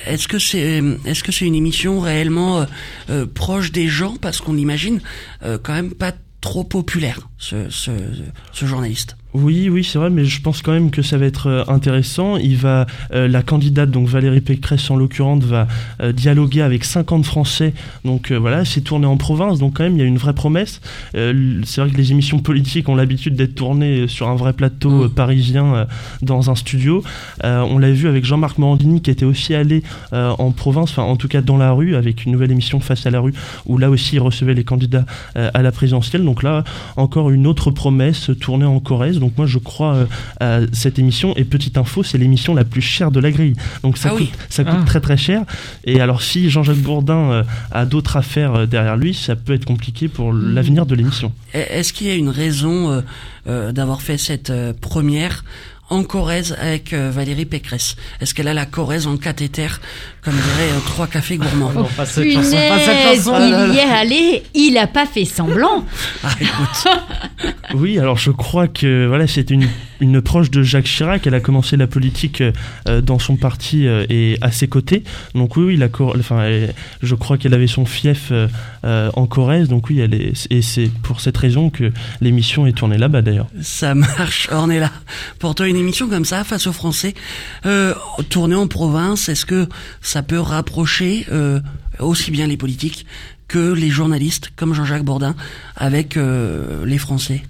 [0.07, 2.65] Est-ce que c'est est-ce que c'est une émission réellement euh,
[3.11, 4.17] euh, proche des gens?
[4.17, 5.01] Parce qu'on imagine
[5.43, 9.17] euh, quand même pas trop populaire ce, ce journaliste.
[9.35, 12.37] Oui, oui, c'est vrai, mais je pense quand même que ça va être euh, intéressant.
[12.37, 15.67] Il va, euh, la candidate, donc Valérie Pécresse en l'occurrence, va
[16.03, 17.73] euh, dialoguer avec 50 Français.
[18.05, 20.35] Donc euh, voilà, c'est tourné en province, donc quand même il y a une vraie
[20.35, 20.81] promesse.
[21.17, 24.91] Euh, c'est vrai que les émissions politiques ont l'habitude d'être tournées sur un vrai plateau
[24.91, 25.03] Mm.
[25.03, 25.85] euh, parisien euh,
[26.21, 27.03] dans un studio.
[27.45, 31.03] Euh, on l'a vu avec Jean-Marc Morandini qui était aussi allé euh, en province, enfin
[31.03, 33.35] en tout cas dans la rue, avec une nouvelle émission Face à la rue,
[33.67, 35.05] où là aussi il recevait les candidats
[35.37, 36.25] euh, à la présidentielle.
[36.25, 36.65] Donc là,
[36.97, 39.19] encore une autre promesse tournée en Corrèze.
[39.23, 40.07] Donc moi je crois euh,
[40.41, 41.35] à cette émission.
[41.37, 43.55] Et petite info, c'est l'émission la plus chère de la grille.
[43.83, 44.33] Donc ça Ah coûte, oui.
[44.51, 44.85] ça coûte Ah.
[44.85, 45.45] très très cher.
[45.85, 49.65] Et alors si Jean-Jacques Bourdin euh, a d'autres affaires euh, derrière lui, ça peut être
[49.65, 51.33] compliqué pour l'avenir de l'émission.
[51.55, 53.01] Est-ce qu'il y a une raison euh,
[53.47, 55.45] euh, d'avoir fait cette euh, première
[55.91, 57.97] en Corrèze avec euh, Valérie Pécresse?
[58.21, 59.69] Est-ce qu'elle a la Corrèze en cathéter,
[60.25, 63.67] comme dirait euh, trois cafés gourmands Non, pas cette chanson, pas cette Punaise, chanson.
[63.69, 65.85] il y est allé, il a pas fait semblant.
[66.23, 69.67] Ah, écoute, Oui, alors je crois que voilà, c'était une,
[70.01, 71.27] une proche de Jacques Chirac.
[71.27, 72.41] Elle a commencé la politique
[72.89, 75.03] euh, dans son parti euh, et à ses côtés.
[75.35, 78.47] Donc oui, oui, la Cor- enfin, elle- je crois qu'elle avait son fief euh,
[78.85, 79.69] euh, en Corrèze.
[79.69, 83.47] Donc oui, elle est, et c'est pour cette raison que l'émission est tournée là-bas d'ailleurs.
[83.61, 84.91] ça marche, Ornella.
[85.41, 87.15] Pour toi, une émission comme ça, face aux Français,
[87.67, 87.95] euh,
[88.29, 89.67] tournée en province, est-ce que
[90.13, 91.61] ça peut rapprocher euh,
[91.99, 93.07] aussi bien les politiques
[93.49, 95.35] que les journalistes, comme Jean-Jacques Bourdin,
[95.75, 97.43] avec euh, les Français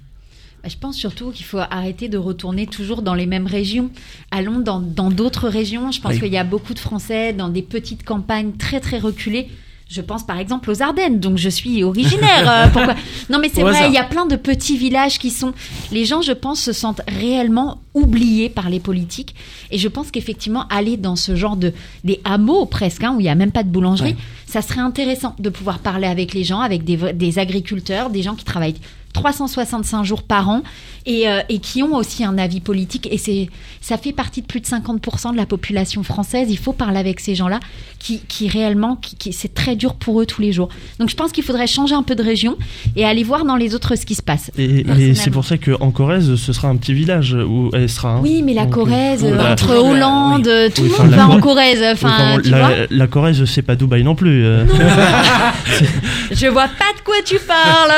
[0.63, 3.89] Bah, Je pense surtout qu'il faut arrêter de retourner toujours dans les mêmes régions.
[4.31, 5.91] Allons dans dans d'autres régions.
[5.91, 6.19] Je pense Oui.
[6.21, 9.49] qu'il y a beaucoup de Français dans des petites campagnes très très reculées.
[9.93, 12.49] Je pense par exemple aux Ardennes, donc je suis originaire.
[12.49, 12.95] euh, pourquoi?
[13.29, 15.53] Non, mais c'est vrai, il y a plein de petits villages qui sont.
[15.91, 19.35] Les gens, je pense, se sentent réellement oubliés par les politiques.
[19.69, 23.25] Et je pense qu'effectivement, aller dans ce genre de des hameaux presque, hein, où il
[23.27, 24.15] y a même pas de boulangerie, Ouais.
[24.47, 28.45] ça serait intéressant de pouvoir parler avec les gens, avec des agriculteurs, des gens qui
[28.45, 28.75] travaillent
[29.13, 30.63] 365 jours par an
[31.05, 33.07] et, euh, et qui ont aussi un avis politique.
[33.11, 33.49] Et c'est,
[33.81, 36.47] ça fait partie de plus de 50% de la population française.
[36.49, 37.59] Il faut parler avec ces gens-là
[37.99, 40.69] qui, qui réellement, qui, qui- c'est très dur pour eux tous les jours.
[40.99, 42.57] Donc je pense qu'il faudrait changer un peu de région
[42.95, 44.51] et aller voir dans les autres ce qui se passe.
[44.57, 48.13] Et, c'est pour ça qu'en Corrèze, ce sera un petit village où elle sera.
[48.15, 48.19] hein.
[48.23, 51.39] Oui, mais la euh, Corrèze, euh, entre Hollande, euh, tout Oui, le monde va en
[51.39, 54.43] Corrèze- oui, Enfin, vois la, la Corrèze, c'est pas Dubaï non plus.
[54.45, 54.65] euh.
[56.31, 57.91] Je vois pas de quoi tu parles.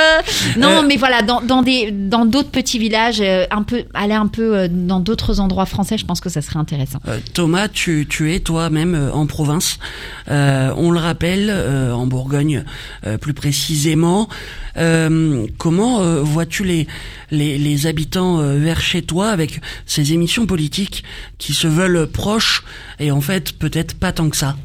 [0.57, 4.25] Non, mais voilà, dans, dans des dans d'autres petits villages, euh, un peu aller un
[4.25, 6.99] peu euh, dans d'autres endroits français, je pense que ça serait intéressant.
[7.07, 9.77] Euh, Thomas, tu, tu es toi-même en province.
[10.31, 12.63] Euh, on le rappelle, euh, en Bourgogne
[13.05, 14.27] euh, plus précisément.
[14.77, 16.87] Euh, comment euh, vois-tu les,
[17.29, 21.03] les, les habitants euh, vers chez toi avec ces émissions politiques
[21.37, 22.63] qui se veulent proches
[22.99, 24.55] et en fait peut-être pas tant que ça?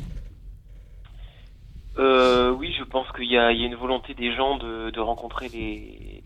[1.98, 4.90] Euh, oui, je pense qu'il y a, il y a une volonté des gens de,
[4.90, 6.19] de rencontrer les,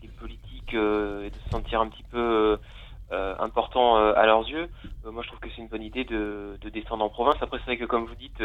[0.73, 2.57] euh, et de se sentir un petit peu euh,
[3.11, 4.67] euh, important à leurs yeux.
[5.05, 7.35] Moi, je trouve que c'est une bonne idée de, de descendre en province.
[7.41, 8.41] Après, c'est vrai que, comme vous dites,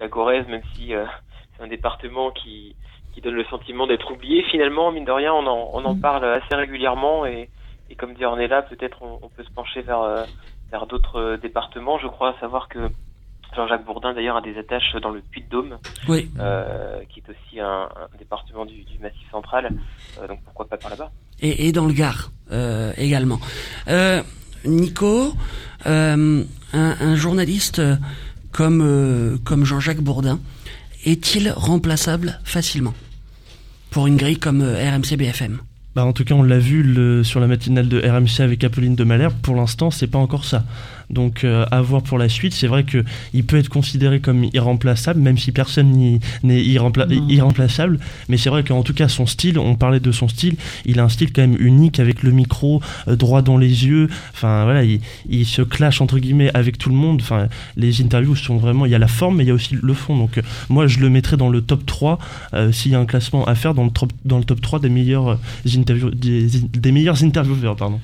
[0.00, 0.92] la Corrèze, même si
[1.56, 2.74] c'est un département qui,
[3.14, 6.24] qui donne le sentiment d'être oublié, finalement, mine de rien, on en, on en parle
[6.24, 7.24] assez régulièrement.
[7.26, 7.48] Et,
[7.88, 10.26] et comme dit Ornella, peut-être on, on peut se pencher vers,
[10.72, 11.98] vers d'autres départements.
[11.98, 12.88] Je crois savoir que
[13.54, 15.78] Jean-Jacques Bourdin, d'ailleurs, a des attaches dans le Puy-de-Dôme
[16.08, 16.30] Oui.
[16.38, 19.70] euh, qui est aussi un, un département du, du Massif central.
[20.20, 21.10] Euh, donc pourquoi pas par là-bas
[21.42, 23.40] et, dans le Gard euh, également.
[23.88, 24.22] Euh,
[24.64, 25.34] Nico,
[25.86, 27.80] euh, un, journaliste
[28.52, 30.40] comme comme Jean-Jacques Bourdin
[31.04, 32.94] est-il remplaçable facilement
[33.90, 35.58] pour une grille comme RMC BFM
[35.94, 39.04] Bah, en tout cas, on l'a vu sur la matinale de RMC avec Apolline de
[39.04, 39.34] Malherbe.
[39.42, 40.64] Pour l'instant, c'est pas encore ça.
[41.10, 42.54] Donc, euh, à voir pour la suite.
[42.54, 47.98] C'est vrai que il peut être considéré comme irremplaçable, même si personne n'est irrempla- irremplaçable.
[48.28, 50.54] Mais c'est vrai qu'en tout cas, son style, on parlait de son style,
[50.86, 54.08] il a un style quand même unique avec le micro euh, droit dans les yeux.
[54.32, 57.20] Enfin, voilà, il, il se clash entre guillemets avec tout le monde.
[57.22, 59.76] Enfin, les interviews sont vraiment, il y a la forme, mais il y a aussi
[59.80, 60.16] le fond.
[60.16, 62.18] Donc, euh, moi, je le mettrais dans le top 3
[62.54, 64.78] euh, s'il y a un classement à faire dans le, top- dans le top 3
[64.80, 65.38] des meilleurs
[65.76, 68.00] interviews, des, des meilleurs intervieweurs, pardon.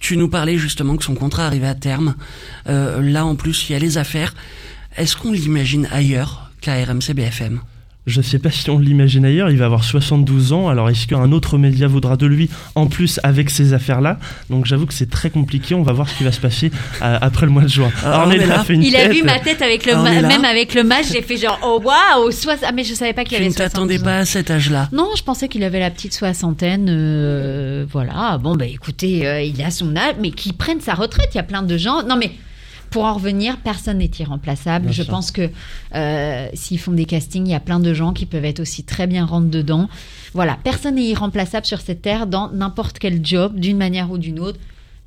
[0.00, 2.01] Tu nous parlais justement que son contrat arrivait à terme.
[2.68, 4.34] Euh, là, en plus, il y a les affaires.
[4.96, 7.60] Est-ce qu'on l'imagine ailleurs qu'à RMC BFM
[8.04, 11.30] Je sais pas si on l'imagine ailleurs, il va avoir 72 ans, alors est-ce qu'un
[11.30, 14.18] autre média voudra de lui en plus avec ces affaires-là?
[14.50, 17.18] Donc j'avoue que c'est très compliqué, on va voir ce qui va se passer euh,
[17.20, 17.92] après le mois de juin.
[18.04, 18.60] Ah, Ornella on est là.
[18.60, 20.82] a fait une Il a vu ma tête avec le Ah, ma- même avec le
[20.82, 23.50] match, j'ai fait genre oh waouh, soix- ah mais je savais pas qu'il Tu avait
[23.50, 24.04] ne t'attendais 72 ans.
[24.04, 26.88] pas à cet âge-là Non, je pensais qu'il avait la petite soixantaine.
[26.90, 28.36] euh, voilà.
[28.38, 31.28] Bon, bah écoutez, euh, il a son âge, mais qu'il prenne sa retraite.
[31.34, 32.02] Il y a plein de gens.
[32.02, 32.32] Non, mais
[32.92, 34.84] pour en revenir, personne n'est irremplaçable.
[34.86, 35.10] Bien je sûr.
[35.10, 35.50] pense que
[35.94, 38.84] euh, s'ils font des castings, il y a plein de gens qui peuvent être aussi
[38.84, 39.88] très bien rentre dedans.
[40.34, 44.38] Voilà, personne n'est irremplaçable sur cette terre dans n'importe quel job, d'une manière ou d'une
[44.38, 44.58] autre.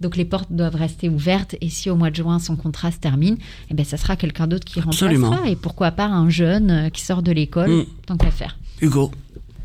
[0.02, 2.98] Donc les portes doivent rester ouvertes et si au mois de juin son contrat se
[2.98, 3.38] termine,
[3.71, 5.28] eh ben ça sera quelqu'un d'autre qui Absolument.
[5.30, 7.86] remplacera et pourquoi pas un jeune euh, qui sort de l'école Mm.
[8.06, 8.58] tant qu'à faire.
[8.82, 9.10] Hugo.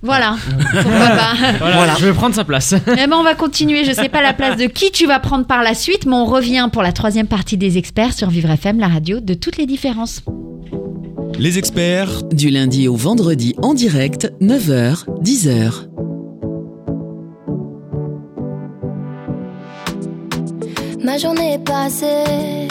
[0.02, 0.36] Voilà,
[0.82, 1.34] pourquoi pas.
[1.58, 1.94] Voilà, Voilà.
[1.98, 2.74] je vais prendre sa place.
[2.86, 3.84] Eh ben on va continuer.
[3.84, 6.24] Je sais pas la place de qui tu vas prendre par la suite, mais on
[6.24, 9.66] revient pour la troisième partie des experts sur Vivre FM, la radio de toutes les
[9.66, 10.22] différences.
[11.38, 15.86] Les experts Du lundi au vendredi en direct, 9h, 10h.
[21.02, 22.68] Ma journée est passée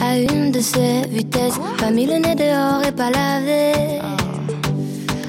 [0.00, 1.58] à une de ces vitesses.
[1.78, 3.72] Pas mis le nez dehors et pas lavé.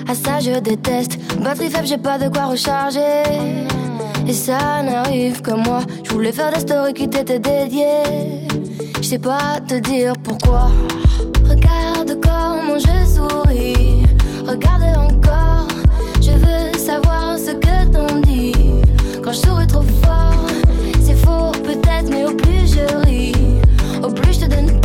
[0.07, 1.17] À ça je déteste.
[1.41, 3.23] Batterie faible, j'ai pas de quoi recharger.
[4.27, 5.79] Et ça n'arrive que moi.
[6.03, 8.47] Je voulais faire des stories qui t'étaient dédiées.
[8.97, 10.69] Je sais pas te dire pourquoi.
[11.49, 14.03] Regarde comment je souris.
[14.47, 15.67] Regarde encore.
[16.21, 18.53] Je veux savoir ce que t'en dis.
[19.23, 20.45] Quand je souris trop fort,
[21.01, 23.35] c'est faux peut-être, mais au plus je ris,
[24.03, 24.80] au plus je te donne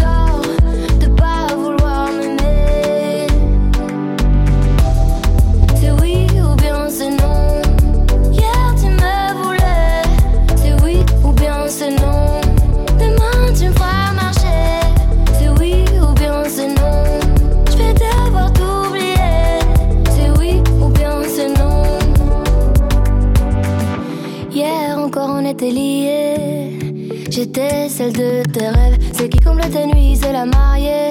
[25.65, 26.79] liés.
[27.31, 31.11] J'étais celle de tes rêves, celle qui comble tes nuits, c'est la mariée.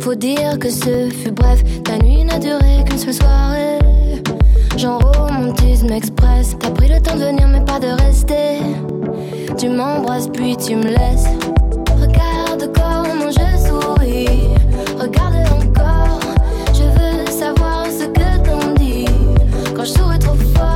[0.00, 3.78] Faut dire que ce fut bref, ta nuit n'a duré qu'une seule soirée.
[4.76, 8.60] Genre romantisme express, t'as pris le temps de venir mais pas de rester.
[9.56, 11.28] Tu m'embrasses puis tu me laisses.
[12.00, 14.48] Regarde comment je souris,
[14.98, 16.20] regarde encore.
[16.74, 19.06] Je veux savoir ce que t'en dis.
[19.74, 20.75] Quand je souris trop fort,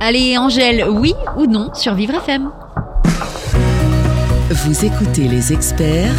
[0.00, 2.50] Allez, Angèle, oui ou non sur Vivre FM
[4.50, 6.14] Vous écoutez les experts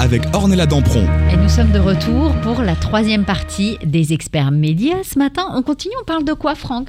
[0.00, 1.04] avec Ornella Dampron.
[1.32, 5.02] Et nous sommes de retour pour la troisième partie des experts médias.
[5.02, 6.88] Ce matin, on continue, on parle de quoi, Franck?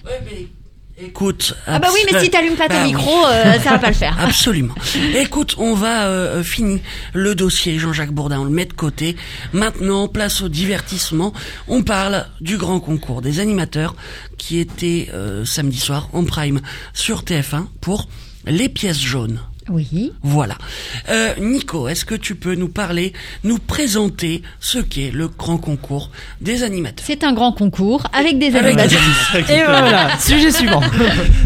[1.01, 1.55] Écoute.
[1.65, 2.87] Ah bah oui, mais si t'allumes pas ton Bah oui.
[2.93, 4.17] micro, euh, ça va pas le faire.
[4.21, 4.75] Absolument.
[5.15, 6.79] Écoute, on va euh, finir
[7.13, 9.15] le dossier Jean-Jacques Bourdin, on le met de côté.
[9.53, 11.31] Maintenant, place au divertissement.
[11.69, 13.95] On parle du grand concours des animateurs
[14.37, 16.59] qui était euh, samedi soir en prime
[16.93, 18.09] sur TF1 pour
[18.45, 19.39] les pièces jaunes.
[19.69, 20.11] Oui.
[20.23, 20.55] Voilà.
[21.09, 26.11] Euh, Nico, est-ce que tu peux nous parler, nous présenter ce qu'est le grand concours
[26.41, 27.05] des animateurs?
[27.05, 29.01] C'est un grand concours avec des Avec animateurs.
[29.49, 30.81] Et voilà, sujet suivant.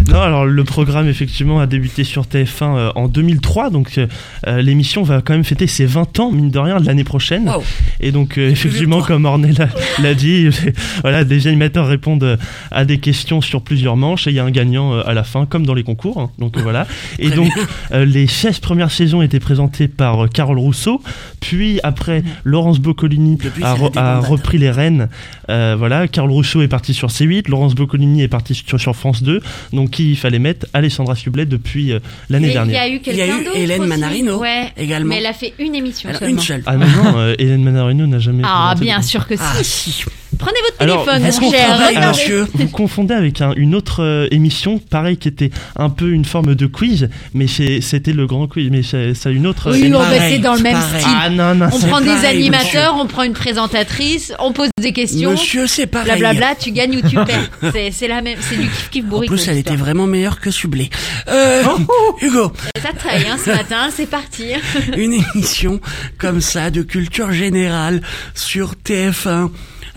[0.10, 2.46] Non, alors le programme effectivement a débuté sur TF1
[2.78, 6.60] euh, en 2003, donc euh, l'émission va quand même fêter ses 20 ans, mine de
[6.60, 7.48] rien, de l'année prochaine.
[7.50, 7.64] Wow.
[8.00, 10.50] Et donc euh, effectivement, comme Ornella l'a dit,
[11.02, 12.38] voilà, des animateurs répondent
[12.70, 15.24] à des questions sur plusieurs manches et il y a un gagnant euh, à la
[15.24, 16.20] fin, comme dans les concours.
[16.20, 16.30] hein.
[16.38, 16.86] donc voilà.
[17.18, 17.52] Et Très donc
[17.94, 21.02] euh, les 16 premières saisons étaient présentées par euh, Carole Rousseau,
[21.44, 25.10] puis après Laurence Boccolini Depuis, a, re- repris les rênes.
[25.50, 29.22] Euh, voilà, Carole Rousseau est parti sur C8, Laurence Boccolini est parti sur, sur France
[29.24, 29.42] 2.
[29.74, 30.66] Donc qui il fallait mettre?
[30.74, 32.82] Alessandra Sublet depuis euh, l'année Mais il y dernière.
[32.84, 33.90] a eu Il y a quelqu'un eu d'autre Hélène aussi.
[33.90, 35.10] Manarino ouais, également.
[35.10, 36.36] Mais elle a fait une émission Alors, seulement.
[36.36, 36.64] une seule.
[36.66, 36.86] Ah non,
[37.18, 38.44] euh, Hélène Manarino n'a jamais.
[38.46, 39.42] Ah, bien de- sûr que si.
[39.44, 40.04] Ah si.
[40.40, 42.10] Prenez votre Alors, téléphone, mon cher.
[42.10, 46.26] monsieur Vous confondez avec un- une autre euh, émission, pareil, qui était un peu une
[46.26, 49.72] forme de quiz, mais c'était le grand quiz, mais c'est c'est une autre.
[49.72, 51.02] Oui, pareil, c'est dans le même pareil.
[51.02, 51.14] style.
[51.16, 54.93] Ah non, non, On prend des pareil, animateurs, on prend une présentatrice, on pose des
[54.93, 55.32] questions.
[55.32, 56.19] Monsieur, c'est pareil.
[56.19, 57.50] Blablabla, tu gagnes ou tu perds.
[57.74, 59.30] C'est c'est la même, c'est du kiff kiff En bourrique.
[59.30, 60.89] plus, elle était vraiment meilleure que Sublé.
[61.28, 64.46] Euh, Oh, Hugo, Ça traîne, hein, ce matin, c'est parti.
[64.98, 65.80] une émission
[66.17, 68.02] comme ça de culture générale
[68.34, 69.50] sur TF1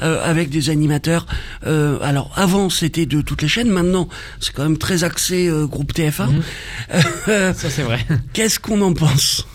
[0.02, 1.26] euh, avec des animateurs.
[1.66, 4.08] euh, alors avant c'était de toutes les chaînes, maintenant
[4.40, 6.28] c'est quand même très axé euh, groupe TF1.
[7.28, 8.00] Euh, Ça c'est vrai.
[8.32, 9.46] Qu'est-ce qu'on en pense?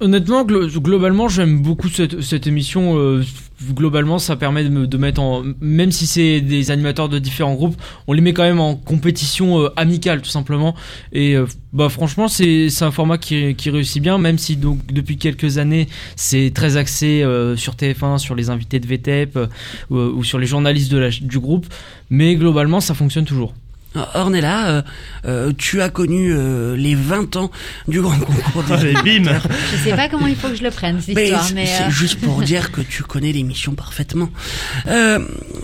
[0.00, 2.96] Honnêtement, glo- globalement, j'aime beaucoup cette, cette émission.
[2.98, 3.24] euh,
[3.72, 5.42] globalement, ça permet de, me- de mettre en.
[5.60, 7.74] Même si c'est des animateurs de différents groupes,
[8.06, 10.76] on les met quand même en compétition euh, amicale, tout simplement.
[11.12, 15.16] Et euh, bah, franchement, c'est un format qui, qui réussit bien, même si donc depuis
[15.16, 19.46] quelques années, c'est très axé euh, sur TF1, sur les invités de VTEP euh,
[19.90, 21.66] ou, ou sur les journalistes de la, du groupe.
[22.08, 23.52] Mais globalement, ça fonctionne toujours.
[24.14, 24.82] Ornella, euh,
[25.26, 27.50] euh, tu as connu euh, les 20 ans
[27.88, 29.40] du grand concours des Allez, bim
[29.72, 31.66] Je sais pas comment il faut que je le prenne, cette Mais histoire, c'est mais.
[31.66, 34.28] c'est euh, juste pour dire que tu connais l'émission parfaitement.
[34.86, 35.18] Euh,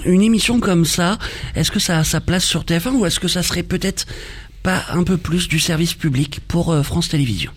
[0.04, 1.18] une émission comme ça,
[1.54, 4.06] est-ce que ça a sa place sur TF1 ou est-ce que ça serait peut-être
[4.62, 7.52] pas un peu plus du service public pour euh, France Télévisions?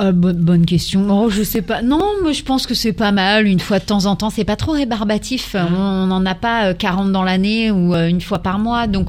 [0.00, 1.06] Ah, bonne, bonne question.
[1.10, 1.82] Oh, je sais pas.
[1.82, 3.46] Non, mais je pense que c'est pas mal.
[3.46, 5.56] Une fois de temps en temps, c'est pas trop rébarbatif.
[5.56, 8.86] On n'en a pas euh, 40 dans l'année ou euh, une fois par mois.
[8.86, 9.08] Donc,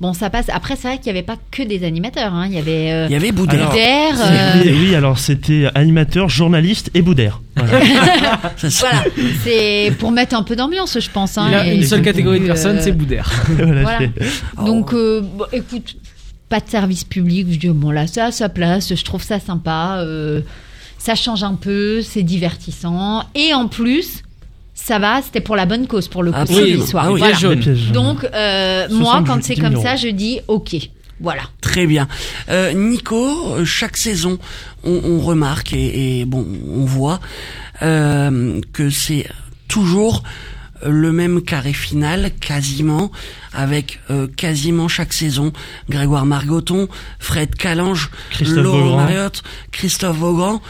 [0.00, 0.46] bon, ça passe.
[0.52, 2.32] Après, c'est vrai qu'il y avait pas que des animateurs.
[2.34, 2.46] hein.
[2.48, 3.68] Il y avait euh, Il y avait Boudère.
[3.68, 7.40] Boudère, euh, Oui, oui, alors c'était animateur, journaliste et boudère.
[7.56, 7.72] Voilà.
[8.56, 9.02] C'est- Voilà,
[9.44, 11.36] c'est pour mettre un peu d'ambiance, je pense.
[11.36, 11.44] hein.
[11.48, 13.30] Il y a Et une seule catégorie de euh, personnes, c'est Boudère.
[13.58, 13.98] Voilà,
[14.64, 15.96] Donc, euh, bon, écoute,
[16.52, 17.46] pas de service public.
[17.50, 18.94] Je dis, bon, là, ça a sa place.
[18.94, 20.00] Je trouve ça sympa.
[20.00, 20.42] euh,
[20.98, 22.02] ça change un peu.
[22.02, 23.24] C'est divertissant.
[23.34, 24.22] Et en plus,
[24.74, 25.22] ça va.
[25.22, 26.46] C'était pour la bonne cause, pour le coup,
[26.86, 27.04] soir.
[27.06, 27.18] Ah oui.
[27.20, 27.34] Voilà.
[27.38, 27.58] Jaune.
[27.60, 27.90] Pièges.
[27.92, 29.82] Donc, euh, moi, 70 quand c'est comme euros.
[29.82, 30.76] ça, je dis, OK.
[31.20, 31.42] Voilà.
[31.62, 32.06] Très bien.
[32.50, 34.38] Euh, Nico, chaque saison,
[34.84, 37.20] on, on remarque et, et bon, on voit
[37.80, 39.26] euh, que c'est
[39.68, 40.22] toujours
[40.84, 43.10] le même carré final, quasiment,
[43.52, 45.52] avec euh, quasiment chaque saison
[45.88, 48.96] Grégoire Margoton, Fred Calange, Christophe Laurent.
[48.96, 50.60] Mariotte, Christophe Vaughan.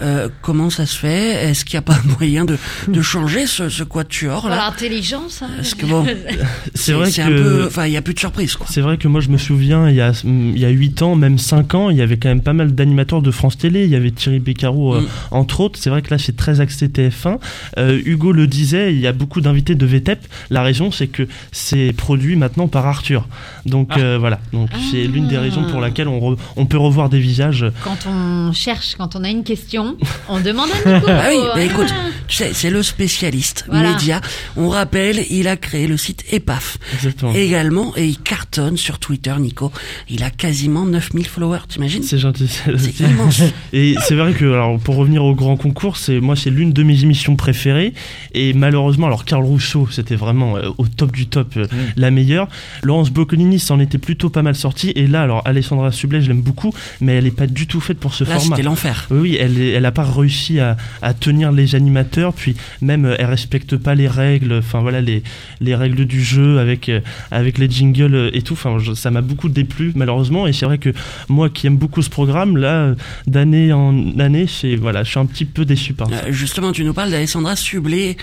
[0.00, 1.48] Euh, comment ça se fait?
[1.50, 2.56] Est-ce qu'il n'y a pas moyen de,
[2.86, 4.56] de changer ce, ce quatuor là?
[4.56, 5.42] L'intelligence.
[5.42, 5.48] hein.
[5.56, 6.06] Parce que bon,
[6.74, 8.66] C'est vrai que un peu, enfin, il y a plus de surprise quoi.
[8.70, 11.16] C'est vrai que moi je me souviens, il y a, il y a 8 ans,
[11.16, 13.84] même 5 ans, il y avait quand même pas mal d'animateurs de France Télé.
[13.84, 15.06] Il y avait Thierry Beccaro, euh, Mm.
[15.32, 15.78] entre autres.
[15.82, 17.38] C'est vrai que là c'est très axé TF1.
[17.78, 20.26] Euh, Hugo le disait, il y a beaucoup d'invités de VTEP.
[20.50, 23.26] La raison c'est que c'est produit maintenant par Arthur.
[23.66, 23.98] Donc Ah.
[23.98, 25.82] euh, voilà, donc c'est l'une des raisons pour Ah.
[25.88, 27.66] laquelle on, re- on peut revoir des visages.
[27.84, 29.87] Quand on cherche, quand on a une question,
[30.28, 31.06] on demande à Nico.
[31.08, 31.92] Ah oui, bah écoute,
[32.28, 33.92] tu sais, c'est le spécialiste Voilà.
[33.92, 34.20] média.
[34.56, 37.32] On rappelle, il a créé le site EPAF Exactement.
[37.34, 39.72] également et il cartonne sur Twitter, Nico.
[40.08, 42.48] Il a quasiment 9000 followers, t'imagines C'est gentil.
[42.48, 43.42] c'est- immense.
[43.72, 46.82] Et c'est vrai que, alors, pour revenir au grand concours, c'est moi c'est l'une de
[46.82, 47.92] mes émissions préférées.
[48.34, 52.48] Et malheureusement, alors Carl Rousseau, c'était vraiment euh, au top du top, euh, la meilleure.
[52.82, 54.92] Laurence Boccolini s'en était plutôt pas mal sortie.
[54.96, 57.98] Et là, alors Alessandra Sublet, je l'aime beaucoup, mais elle est pas du tout faite
[57.98, 58.56] pour ce Là, format.
[58.56, 59.06] c'était l'enfer.
[59.10, 63.04] Oui, oui, elle, est- elle a pas réussi à, à tenir les animateurs, puis même
[63.06, 65.22] euh, elle respecte pas les règles, enfin voilà les,
[65.60, 68.54] les règles du jeu avec euh, avec les jingles euh, et tout.
[68.54, 70.90] Enfin, je- ça m'a beaucoup déplu malheureusement, et c'est vrai que
[71.28, 72.94] moi qui aime beaucoup ce programme, là,
[73.26, 76.30] d'année en année, c'est voilà, je suis un petit peu déçu par ça.
[76.30, 78.16] Justement, tu nous parles d'Alessandra Sublet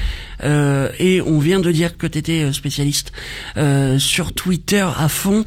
[0.43, 3.11] euh, et on vient de dire que tu étais spécialiste
[3.57, 5.45] euh, sur Twitter à fond.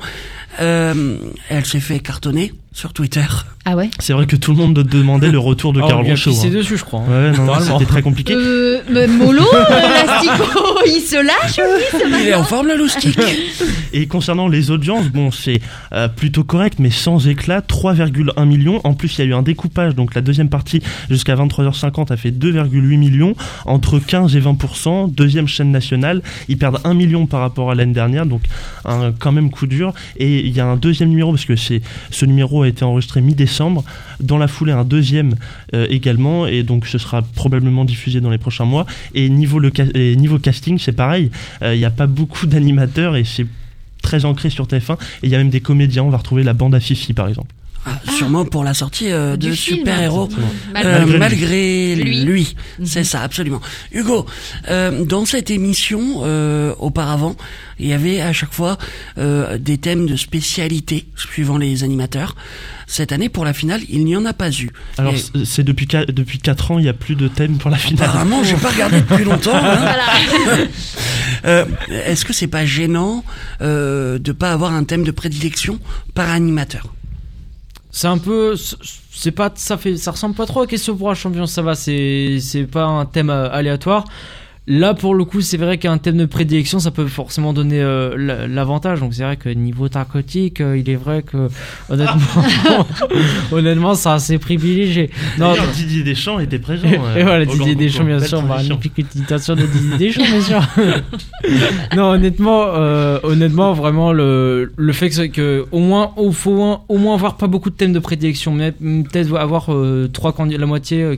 [0.61, 1.19] Euh,
[1.51, 3.25] elle s'est fait cartonner sur Twitter.
[3.65, 6.47] Ah ouais C'est vrai que tout le monde demandait le retour de Oh, Carl pissé
[6.47, 6.51] hein.
[6.51, 7.01] dessus, je crois.
[7.01, 7.33] hein.
[7.33, 8.33] Ouais, non, c'était très compliqué.
[8.35, 13.19] euh, mais Molo, euh, l'astico, il se lâche matin Il est en forme, le loustic.
[13.93, 15.61] Et concernant les audiences, bon, c'est
[15.93, 18.81] euh, plutôt correct, mais sans éclat, 3,1 millions.
[18.85, 22.17] En plus, il y a eu un découpage, donc la deuxième partie jusqu'à 23h50 a
[22.17, 23.35] fait 2,8 millions,
[23.67, 25.13] entre 15 et 20%.
[25.13, 28.43] Deuxième chaîne nationale, ils perdent 1 million par rapport à l'année dernière, donc
[28.85, 29.93] un quand même coup dur.
[30.17, 33.21] Et il y a un deuxième numéro, parce que c'est ce numéro a été enregistré
[33.21, 33.85] mi-décembre.
[34.21, 35.35] Dans la foulée, un deuxième
[35.75, 38.87] euh, également, et donc ce sera probablement diffusé dans les prochains mois.
[39.15, 39.61] Et niveau,
[40.39, 41.31] casting, c'est pareil,
[41.63, 43.47] Euh, il n'y a pas beaucoup d'animateurs et c'est
[44.03, 46.55] très ancré sur TF1 et il y a même des comédiens on va retrouver la
[46.55, 47.53] bande à Fifi par exemple
[47.87, 50.29] Ah, sûrement pour la sortie euh, de super-héros.
[50.75, 51.19] Malgré Euh, lui.
[51.19, 52.25] malgré Lui.
[52.25, 53.61] lui, c'est ça absolument.
[53.93, 54.27] Hugo,
[54.69, 57.35] euh, dans cette émission euh, auparavant,
[57.79, 58.77] il y avait à chaque fois
[59.17, 62.35] euh, des thèmes de spécialité suivant les animateurs.
[62.87, 64.71] Cette année, pour la finale, il n'y en a pas eu.
[64.99, 67.71] Alors, Et c'est- depuis, qua- depuis 4 ans, il n'y a plus de thème pour
[67.71, 68.09] la finale.
[68.09, 69.55] apparemment, j'ai pas regardé depuis longtemps.
[69.57, 69.77] hein.
[69.77, 70.67] Voilà.
[71.45, 73.23] Euh, Est-ce que c'est pas gênant
[73.63, 75.79] euh, de pas avoir un thème de prédilection
[76.15, 76.93] par animateur?
[77.91, 78.55] C'est un peu,
[79.13, 81.47] c'est pas, ça fait, ça ressemble pas trop à question pour un champion.
[81.47, 84.05] Ça va, c'est, c'est pas un thème euh, aléatoire.
[84.71, 88.15] Là, pour le coup, c'est vrai qu'un thème de prédilection, ça peut forcément donner euh,
[88.19, 89.01] la- l'avantage.
[89.01, 91.49] Donc, c'est vrai que niveau narcotique, euh, il est vrai que
[91.89, 92.45] honnêtement,
[93.53, 95.11] honnêtement, c'est assez privilégié.
[95.39, 96.87] Non, D'ailleurs, Didier Deschamps était présent.
[96.89, 98.19] et, euh, et voilà, au grand Didier Deschamps, concours.
[98.19, 100.63] bien sûr, bah, magnifique imitation de Didier Deschamps, bien sûr.
[101.97, 106.55] non, honnêtement, euh, honnêtement, vraiment, le, le fait que, que au moins, il faut au
[106.57, 110.33] moins, au moins avoir pas beaucoup de thèmes de prédilection, mais peut-être avoir euh, trois
[110.33, 111.17] candidats, la moitié euh,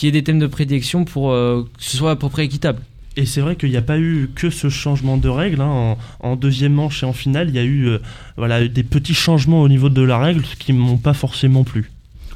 [0.00, 2.46] qui, qui est des thèmes de prédilection pour euh, que ce soit à peu près
[2.46, 2.80] équitable.
[3.16, 5.60] Et c'est vrai qu'il n'y a pas eu que ce changement de règle.
[5.60, 5.96] hein.
[6.20, 7.98] En, deuxième manche et en finale, il y a eu euh,
[8.38, 11.90] voilà, des petits changements au niveau de la règle qui m'ont pas forcément plu.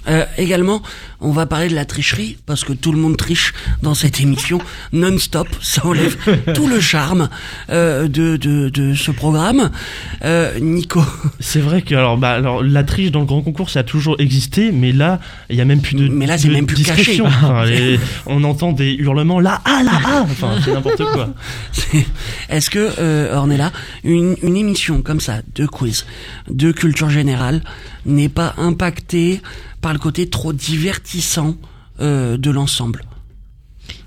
[0.09, 0.83] Euh, également,
[1.21, 4.59] on va parler de la tricherie parce que tout le monde triche dans cette émission
[4.93, 5.49] non-stop.
[5.63, 6.17] Ça enlève
[6.55, 7.29] tout le charme
[7.71, 9.71] euh, de, de, de ce programme.
[10.25, 11.03] Euh, Nico,
[11.41, 14.17] C'est vrai que alors, bah, alors, la triche dans le grand concours, ça a toujours
[14.19, 17.25] existé, mais là, il y a même plus de, Mais là, c'est même plus discrétion.
[17.25, 17.37] caché.
[17.45, 21.31] Enfin, les- on entend des hurlements là, ah, là, ah Enfin, c'est n'importe quoi.
[22.49, 23.73] est-ce que euh, Ornella,
[24.05, 26.07] une, une émission comme ça de quiz,
[26.51, 27.63] de culture générale,
[28.07, 29.41] n'est pas impactée
[29.81, 31.57] par le côté trop divertissant
[32.01, 33.05] euh, de l'ensemble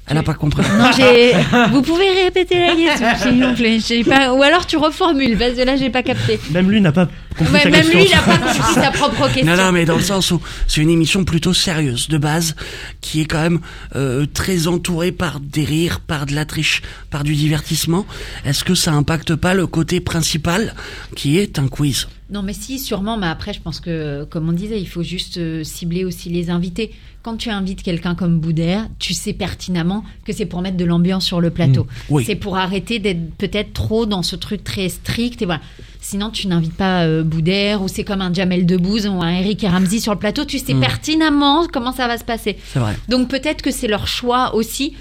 [0.10, 0.64] Elle a pas compris.
[0.78, 1.34] Non, j'ai.
[1.72, 3.78] Vous pouvez répéter la question, s'il vous plaît.
[3.86, 4.34] J'ai pas...
[4.34, 6.40] Ou alors tu reformules, parce que là, j'ai pas capté.
[6.52, 8.00] Même lui n'a pas compris Ouais, sa même question.
[8.00, 9.46] lui, il a pas compris sa propre question.
[9.56, 12.56] Non, non, mais dans le sens où c'est une émission plutôt sérieuse de base,
[13.02, 13.60] qui est quand même
[13.98, 18.06] euh, très entourée par des rires, par de la triche, par du divertissement.
[18.46, 20.74] Est-ce que ça impacte pas le côté principal,
[21.16, 22.08] qui est un quiz?
[22.30, 23.18] Non, mais si, sûrement.
[23.18, 26.50] Mais après, je pense que, comme on disait, il faut juste euh, cibler aussi les
[26.50, 26.92] invités.
[27.28, 31.26] Quand tu invites quelqu'un comme Boudère, tu sais pertinemment que c'est pour mettre de l'ambiance
[31.26, 31.86] sur le plateau.
[32.10, 32.24] oui.
[32.26, 35.42] C'est pour arrêter d'être peut-être trop dans ce truc très strict.
[35.42, 35.60] Et voilà.
[36.00, 39.62] Sinon, tu n'invites pas euh, Boudère ou c'est comme un Jamel Debbouze ou un Eric
[39.66, 40.46] et Ramsey sur le plateau.
[40.46, 40.80] Tu sais Mm.
[40.80, 42.56] pertinemment comment ça va se passer.
[42.74, 42.96] Vrai.
[43.10, 44.96] Donc peut-être que c'est leur choix aussi.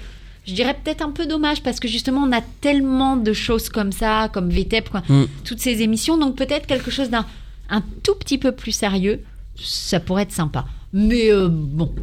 [0.45, 3.93] Je dirais peut-être un peu dommage parce que justement on a tellement de choses comme
[3.93, 5.23] ça, comme VTEP, quoi, Mm.
[5.45, 6.17] toutes ces émissions.
[6.17, 7.25] Donc peut-être quelque chose d'un
[7.69, 9.21] un tout petit peu plus sérieux,
[9.55, 10.65] ça pourrait être sympa.
[10.93, 11.93] Mais euh, bon,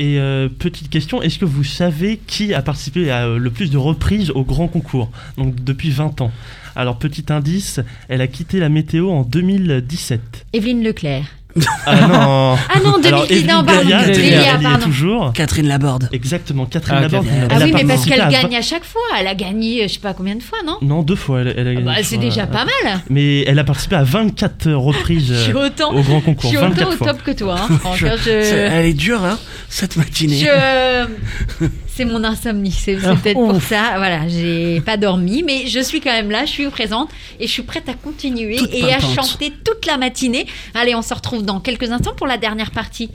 [0.00, 3.70] Et euh, petite question, est-ce que vous savez qui a participé à euh, le plus
[3.70, 5.10] de reprises au grand concours?
[5.36, 6.32] Donc depuis 20 ans.
[6.74, 10.46] Alors petit indice, elle a quitté la météo en 2017.
[10.54, 11.39] Evelyne Leclerc.
[11.86, 15.32] Ah non Ah non, 2000, Alors, Evelyne non, pardon, Delia, Delia, toujours.
[15.32, 16.08] Catherine Laborde.
[16.12, 17.26] Exactement, Catherine Ah, Laborde.
[17.50, 19.00] Ah oui, mais parce qu'elle gagne à chaque fois.
[19.18, 20.78] Elle a gagné, je sais pas combien de fois, non?
[20.82, 21.84] Non, deux fois, elle, elle a Ah gagné.
[21.86, 23.00] bah, je C'est déjà pas mal.
[23.08, 26.48] Mais elle a participé à 24 reprises Je suis euh, autant, au grand je concours.
[26.50, 27.06] suis autant 24 au fois.
[27.08, 27.56] top que toi.
[27.60, 29.38] hein, Franck, Je- je- Elle est dure, hein,
[29.68, 30.36] cette matinée.
[30.38, 31.66] Je...
[32.00, 33.96] C'est mon insomnie, c'est peut-être pour ça.
[33.98, 37.52] Voilà, j'ai pas dormi, mais je suis quand même là, je suis présente et je
[37.52, 40.46] suis prête à continuer Toute et à chanter toute la matinée.
[40.72, 43.10] Allez, on se retrouve dans quelques instants pour la dernière partie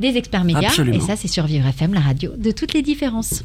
[0.00, 0.70] des experts médias.
[0.70, 0.96] Absolument.
[0.96, 3.44] Et ça, c'est sur Vivre FM, la radio de toutes les différences.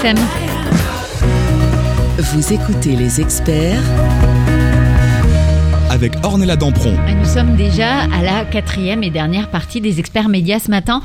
[0.00, 0.16] FM.
[2.18, 3.82] Vous écoutez les experts
[5.90, 6.94] avec Ornella Dampron.
[7.08, 11.02] Et Nous sommes déjà à la quatrième et dernière partie des experts médias ce matin.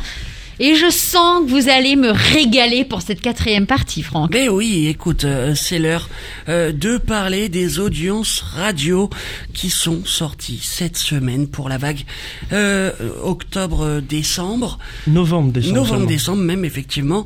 [0.60, 4.30] Et je sens que vous allez me régaler pour cette quatrième partie, Franck.
[4.32, 6.10] Mais oui, écoute, euh, c'est l'heure
[6.50, 9.10] euh, de parler des audiences radio
[9.54, 12.04] qui sont sorties cette semaine pour la vague
[12.52, 12.92] euh,
[13.24, 14.78] octobre-décembre.
[15.08, 15.76] Novembre-décembre.
[15.76, 17.26] Novembre-décembre même, effectivement.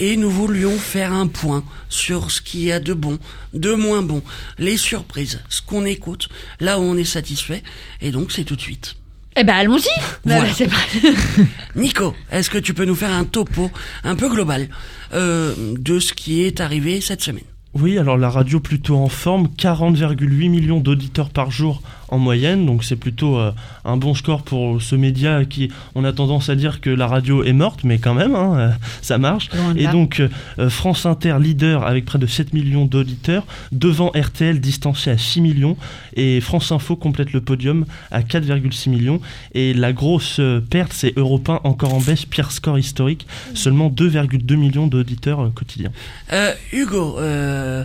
[0.00, 3.18] Et nous voulions faire un point sur ce qu'il y a de bon,
[3.52, 4.22] de moins bon,
[4.58, 6.28] les surprises, ce qu'on écoute,
[6.60, 7.62] là où on est satisfait.
[8.00, 8.96] Et donc, c'est tout de suite.
[9.36, 9.88] Eh ben, allons-y.
[10.24, 10.48] Voilà.
[10.60, 10.76] bah,
[11.76, 13.70] Nico, est-ce que tu peux nous faire un topo
[14.04, 14.68] un peu global
[15.12, 17.44] euh, de ce qui est arrivé cette semaine?
[17.74, 21.82] Oui, alors la radio plutôt en forme, 40,8 millions d'auditeurs par jour
[22.14, 23.52] en moyenne, donc c'est plutôt euh,
[23.84, 27.42] un bon score pour ce média qui, on a tendance à dire que la radio
[27.42, 28.70] est morte, mais quand même, hein, euh,
[29.02, 29.50] ça marche.
[29.76, 35.10] Et donc euh, France Inter leader avec près de 7 millions d'auditeurs, devant RTL distancé
[35.10, 35.76] à 6 millions,
[36.14, 39.20] et France Info complète le podium à 4,6 millions.
[39.54, 43.90] Et la grosse euh, perte, c'est Europe 1 encore en baisse, pire score historique, seulement
[43.90, 45.90] 2,2 millions d'auditeurs euh, quotidiens.
[46.32, 47.84] Euh, Hugo, euh,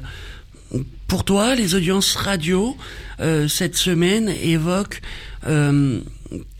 [1.09, 2.77] pour toi, les audiences radio
[3.19, 5.01] euh, cette semaine évoquent
[5.47, 6.01] euh,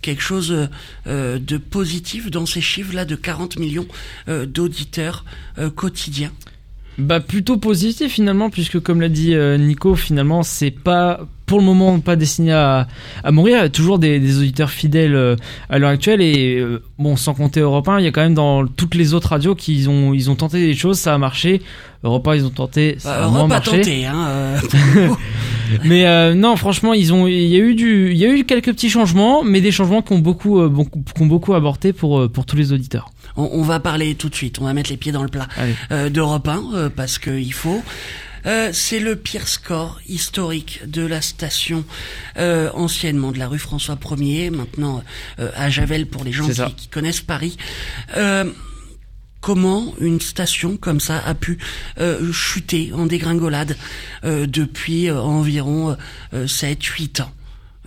[0.01, 0.67] quelque chose
[1.05, 3.87] euh, de positif dans ces chiffres-là de 40 millions
[4.27, 5.23] d'auditeurs
[5.75, 6.31] quotidiens?
[6.99, 11.65] Bah plutôt positif finalement puisque comme l'a dit euh, Nico finalement c'est pas pour le
[11.65, 12.87] moment pas destiné à,
[13.23, 13.57] à mourir.
[13.57, 15.35] Il y a toujours des, des auditeurs fidèles euh,
[15.69, 18.33] à l'heure actuelle et euh, bon sans compter Europe 1 il y a quand même
[18.35, 21.61] dans toutes les autres radios qui ont ils ont tenté des choses ça a marché.
[22.03, 23.77] Europe 1 ils ont tenté ça a Bah, moins a marché.
[23.81, 24.27] tenté, hein.
[24.27, 24.59] euh,
[25.85, 28.43] mais euh, non franchement ils ont il y a eu du il y a eu
[28.43, 32.29] quelques petits changements mais des changements qui ont beaucoup beaucoup, qui ont beaucoup apporté pour
[32.29, 33.09] pour tous les auditeurs
[33.39, 35.47] on, on va parler tout de suite, on va mettre les pieds dans le plat.
[35.91, 37.81] Euh, d'Europe 1 euh, parce qu'il faut.
[38.45, 41.83] Euh, c'est le pire score historique de la station
[42.37, 45.03] euh, anciennement de la rue François 1er, maintenant
[45.39, 47.57] euh, à Javel pour les gens qui, qui connaissent Paris.
[48.15, 48.45] Euh,
[49.41, 51.57] comment une station comme ça a pu
[51.99, 53.75] euh, chuter en dégringolade
[54.23, 55.97] euh, depuis environ
[56.33, 57.31] euh, 7-8 ans?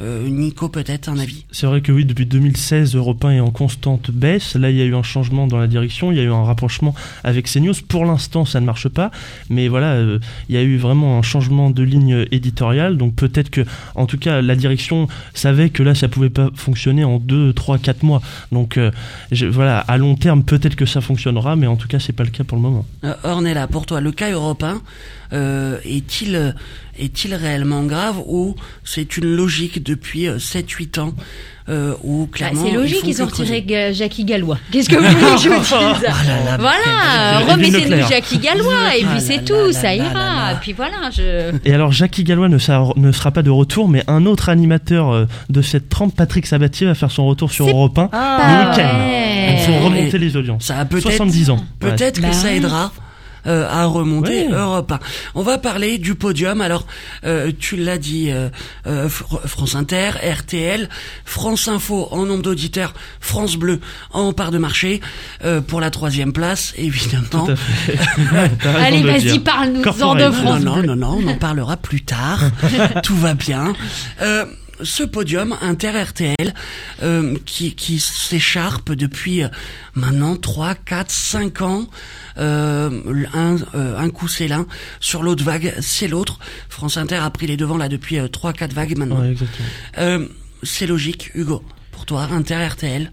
[0.00, 1.44] Euh, Nico peut-être un avis?
[1.52, 4.54] C'est vrai que oui, depuis 2016, Europe 1 est en constante baisse.
[4.56, 6.44] Là, il y a eu un changement dans la direction, il y a eu un
[6.44, 7.74] rapprochement avec CNews.
[7.88, 9.10] Pour l'instant, ça ne marche pas,
[9.50, 10.18] mais voilà, euh,
[10.48, 12.96] il y a eu vraiment un changement de ligne éditoriale.
[12.96, 13.60] Donc peut-être que,
[13.94, 17.78] en tout cas, la direction savait que là, ça pouvait pas fonctionner en 2, 3,
[17.78, 18.22] 4 mois.
[18.50, 18.90] Donc euh,
[19.30, 22.24] je- voilà, à long terme, peut-être que ça fonctionnera, mais en tout cas, c'est pas
[22.24, 22.86] le cas pour le moment.
[23.24, 25.21] Ornella, pour toi, le cas européen euh,
[25.84, 26.52] est-il euh,
[26.98, 28.54] est-il réellement grave ou
[28.84, 31.14] c'est une logique depuis euh, 7-8 ans
[31.70, 34.58] euh, où Bah, clairement c'est logique, font ils que ont creuser retiré Ga- Jackie Gallois.
[34.70, 38.08] Qu'est-ce que vous voulez que je vous dise Ah là là, Voilà, remettez-nous.
[38.08, 40.12] Jackie Gallois et Ah puis là c'est tout, là ça là ira.
[40.52, 41.54] là puis voilà, je.
[41.64, 45.10] Et alors, Jackie Gallois ne, sera- ne sera pas de retour, mais un autre animateur
[45.12, 48.70] euh, de cette trempe, Patrick Sabatier, va faire son retour sur Europe 1 pas le
[48.70, 49.52] week-end.
[49.54, 50.64] Ils font Et- remonter les audiences.
[50.64, 51.56] Ça a peut-être 70 ans.
[51.82, 51.90] Ouais.
[51.90, 52.56] Peut-être Bah que ça ouais.
[52.58, 52.92] aidera.
[53.46, 54.48] Euh, à remonter.
[54.48, 54.98] Europe 1.
[55.34, 56.60] On va parler du podium.
[56.60, 56.86] Alors,
[57.24, 58.48] euh, tu l'as dit, euh,
[58.86, 60.88] euh, Fr- France Inter, RTL,
[61.24, 63.80] France Info en nombre d'auditeurs, France Bleu
[64.12, 65.00] en part de marché
[65.44, 67.46] euh, pour la troisième place, évidemment.
[67.46, 67.98] Tout à fait.
[68.62, 69.42] T'as raison Allez, vas-y, dire.
[69.44, 70.18] parle-nous en Corporate.
[70.18, 70.60] de Non, France.
[70.62, 70.86] non, Bleu.
[70.86, 72.40] non, non, on en parlera plus tard.
[73.02, 73.72] Tout va bien.
[74.82, 76.54] Ce podium Inter-RTL
[77.02, 79.48] euh, qui, qui s'écharpe depuis euh,
[79.94, 81.86] maintenant 3, 4, 5 ans.
[82.38, 84.66] Euh, un, euh, un coup c'est l'un,
[85.00, 86.38] sur l'autre vague c'est l'autre.
[86.68, 89.20] France Inter a pris les devants là depuis 3, 4 vagues maintenant.
[89.20, 89.34] Ouais.
[89.98, 90.26] Euh,
[90.62, 91.62] c'est logique, Hugo.
[91.90, 93.12] Pour toi, Inter-RTL,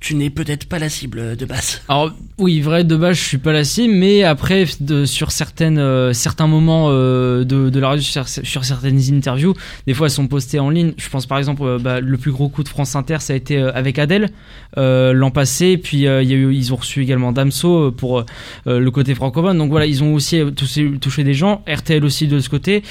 [0.00, 1.82] tu n'es peut-être pas la cible de base.
[1.88, 4.64] Alors oui, vrai de base, je suis pas la cible, mais après
[5.04, 9.54] sur certaines euh, certains moments euh, de, la radio, sur, certaines interviews,
[9.86, 10.94] des fois elles sont postées en ligne.
[10.96, 13.36] Je pense par exemple, euh, bah, le plus gros coup de France Inter, ça a
[13.36, 14.30] été euh, avec Adèle
[14.76, 15.76] l'an passé.
[15.76, 18.24] Puis il y ils ont reçu également Damso pour
[18.66, 19.58] le côté francophone.
[19.58, 21.62] Donc voilà, ils ont aussi touché des gens.
[21.68, 22.82] RTL aussi de ce côté.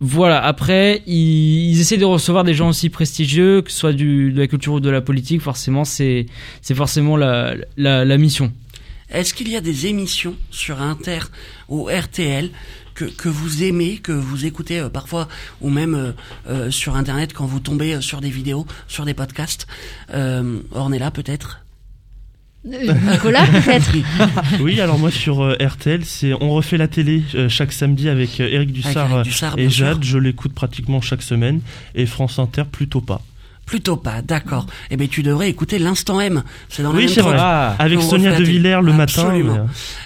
[0.00, 4.30] Voilà, après, ils, ils essaient de recevoir des gens aussi prestigieux, que ce soit du,
[4.30, 6.26] de la culture ou de la politique, forcément, c'est
[6.74, 8.52] forcément la, la, la mission.
[9.10, 11.20] Est-ce qu'il y a des émissions sur Inter
[11.68, 12.50] ou RTL
[12.94, 15.28] que, que vous aimez, que vous écoutez euh, parfois,
[15.60, 16.12] ou même euh,
[16.48, 19.66] euh, sur Internet quand vous tombez euh, sur des vidéos, sur des podcasts?
[20.12, 21.60] Euh, Ornella peut-être?
[22.68, 23.90] Nicolas, peut-être
[24.60, 28.40] Oui, alors moi sur euh, RTL, c'est on refait la télé euh, chaque samedi avec
[28.40, 29.68] euh, Eric Dussard euh, Dussard, et.
[29.68, 30.04] Jade.
[30.04, 31.60] Je l'écoute pratiquement chaque semaine.
[31.94, 33.22] Et France Inter, plutôt pas.
[33.68, 34.66] Plutôt pas, d'accord.
[34.90, 36.42] Eh ben tu devrais écouter l'instant M.
[36.70, 37.36] C'est dans la Oui, même c'est vrai.
[37.38, 38.42] Ah, Avec On Sonia De.
[38.42, 39.30] Villers le matin.
[39.32, 39.42] Mais,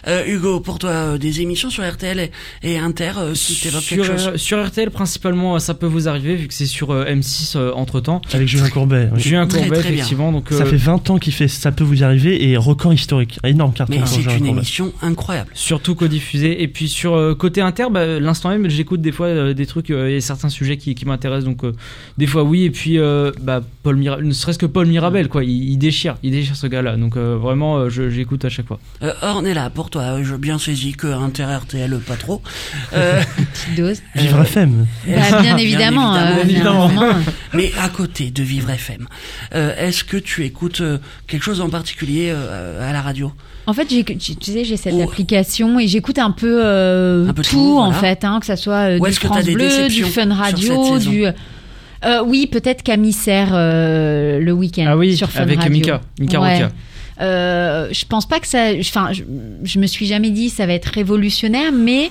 [0.08, 2.30] Euh, Hugo, pour toi, euh, des émissions sur RTL et,
[2.64, 6.34] et Inter euh, qui t'évoquent quelque sur, chose sur RTL principalement, ça peut vous arriver
[6.34, 8.20] vu que c'est sur euh, M6 entre temps.
[8.32, 9.08] Avec Julien Courbet.
[9.14, 9.20] oui.
[9.20, 9.92] Julien Très, Courbet très bien.
[9.98, 10.32] effectivement.
[10.32, 12.92] Donc Ça euh, fait 20 ans qu'il fait Ça peut vous y arriver et record
[12.92, 13.38] historique.
[13.44, 14.48] Énorme carton Mais c'est une Courbet.
[14.48, 15.50] émission incroyable.
[15.54, 16.62] Surtout codiffusé.
[16.64, 19.90] Et puis sur euh, côté inter, bah, l'instant même, j'écoute des fois euh, des trucs
[19.90, 21.44] euh, et certains sujets qui, qui m'intéressent.
[21.44, 21.72] Donc euh,
[22.18, 22.64] des fois oui.
[22.64, 23.30] Et puis euh,
[23.60, 25.44] bah, Paul Mira- ne serait-ce que Paul Mirabel, quoi.
[25.44, 26.96] Il, il déchire, il déchire ce gars-là.
[26.96, 28.78] Donc euh, vraiment, euh, j'écoute à chaque fois.
[29.02, 32.42] Euh, Ornella, pour toi, euh, je bien saisi que Inter RTL pas trop.
[32.94, 34.02] Euh, Petite dose.
[34.14, 34.86] Vivre FM.
[35.06, 36.16] Bah, bien évidemment.
[36.40, 37.14] évidemment, euh, évidemment.
[37.54, 39.06] mais à côté de Vivre FM,
[39.54, 40.82] euh, est-ce que tu écoutes
[41.26, 43.32] quelque chose en particulier euh, à la radio?
[43.66, 44.04] En fait, tu
[44.40, 45.02] sais, j'ai cette Oh.
[45.02, 48.56] application et j'écoute un peu, euh, Un peu tout, tout, en fait, hein, que ça
[48.56, 51.10] soit euh, du France Bleu, du Fun Radio, saison?
[51.10, 51.24] du.
[52.04, 55.72] Euh, oui, peut-être Camille Serre euh, le week-end Ah oui, sur Fun avec Radio.
[55.72, 56.54] Mika, Mika Ouais.
[56.64, 56.72] Roca.
[57.20, 58.70] Euh, je pense pas que ça.
[58.80, 59.22] Enfin, je,
[59.62, 62.10] je me suis jamais dit ça va être révolutionnaire, mais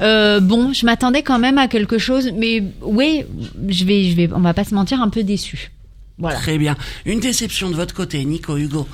[0.00, 2.32] euh, bon, je m'attendais quand même à quelque chose.
[2.36, 3.24] Mais oui,
[3.68, 5.70] je vais, je vais, on va pas se mentir, un peu déçu.
[6.18, 6.38] Voilà.
[6.38, 6.76] Très bien.
[7.06, 8.88] Une déception de votre côté, Nico, Hugo.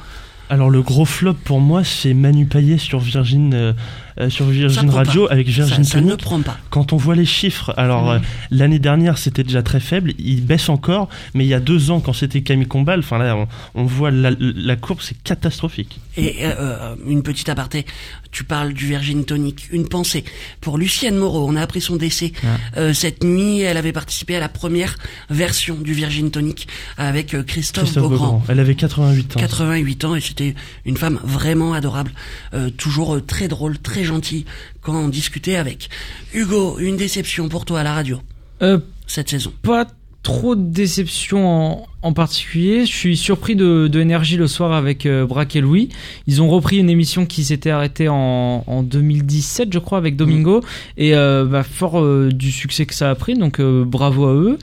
[0.51, 3.73] Alors le gros flop pour moi c'est Manu Payet sur Virgin euh,
[4.21, 5.33] euh, sur Virgin Radio pas.
[5.33, 6.59] avec Virgin ça, ça ne prend pas.
[6.71, 8.19] Quand on voit les chiffres, alors euh,
[8.51, 12.01] l'année dernière c'était déjà très faible, il baisse encore, mais il y a deux ans
[12.01, 15.99] quand c'était Camille Combal, enfin là on, on voit la, la courbe c'est catastrophique.
[16.17, 17.87] Et euh, une petite aparté,
[18.35, 19.69] tu parles du Virgin Tonic.
[19.71, 20.25] Une pensée
[20.61, 21.47] pour Lucienne Moreau.
[21.49, 22.33] On a appris son décès
[22.77, 23.61] euh, cette nuit.
[23.61, 24.97] Elle avait participé à la première
[25.31, 26.67] version du Virgin Tonic
[26.99, 28.27] avec euh, Christophe, Christophe Beaugrand.
[28.27, 29.41] Beaugrand, elle avait 88 ans.
[29.41, 30.55] 88 ans et c'était
[30.85, 32.13] une femme vraiment adorable,
[32.55, 34.45] euh, toujours euh, très drôle, très gentille
[34.83, 35.89] quand on discutait avec.
[36.33, 38.21] Hugo, une déception pour toi à la radio
[38.63, 39.53] Euh, cette saison.
[39.63, 39.87] pas
[40.25, 42.87] trop de déception en, en particulier.
[42.87, 45.91] Je suis surpris de, de énergie le soir avec euh, Braque et Louis.
[46.27, 50.63] Ils ont repris une émission qui s'était arrêtée en, en 2017, je crois, avec Domingo.
[50.97, 54.35] Et euh, bah, fort euh, du succès que ça a pris, donc euh, bravo à
[54.35, 54.59] eux.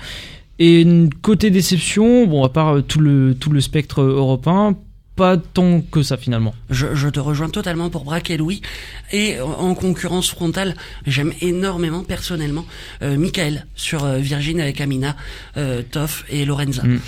[0.59, 0.85] Et
[1.21, 4.75] côté déception, bon, à part tout le, tout le spectre européen,
[5.21, 6.55] pas tant que ça finalement.
[6.71, 8.63] Je, je te rejoins totalement pour Braque et Louis.
[9.11, 10.73] Et en, en concurrence frontale,
[11.05, 12.65] j'aime énormément personnellement
[13.03, 15.15] euh, Michael sur euh, Virgin avec Amina,
[15.57, 16.81] euh, Toff et Lorenza.
[16.81, 16.99] Mm.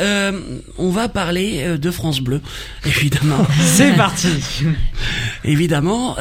[0.00, 0.32] Euh,
[0.78, 2.40] on va parler euh, de France Bleu,
[2.86, 3.46] évidemment.
[3.60, 4.30] C'est parti
[5.44, 6.16] Évidemment.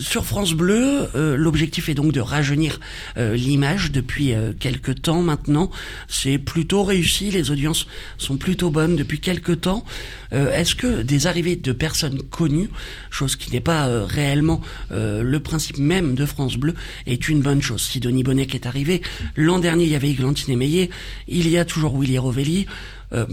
[0.00, 2.80] Sur France Bleu, euh, l'objectif est donc de rajeunir
[3.16, 5.70] euh, l'image depuis euh, quelques temps maintenant.
[6.08, 7.86] C'est plutôt réussi, les audiences
[8.18, 9.84] sont plutôt bonnes depuis quelques temps.
[10.32, 12.70] Euh, Est-ce que des arrivées de personnes connues,
[13.10, 16.74] chose qui n'est pas réellement le principe même de France Bleu,
[17.06, 17.82] est une bonne chose?
[17.82, 19.00] Si Denis Bonnet est arrivé,
[19.36, 20.90] l'an dernier il y avait Églantine Meillet,
[21.28, 22.66] il y a toujours Willy Rovelli.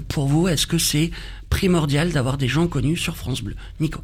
[0.09, 1.09] Pour vous, est-ce que c'est
[1.49, 3.55] primordial d'avoir des gens connus sur France Bleu?
[3.79, 4.01] Nico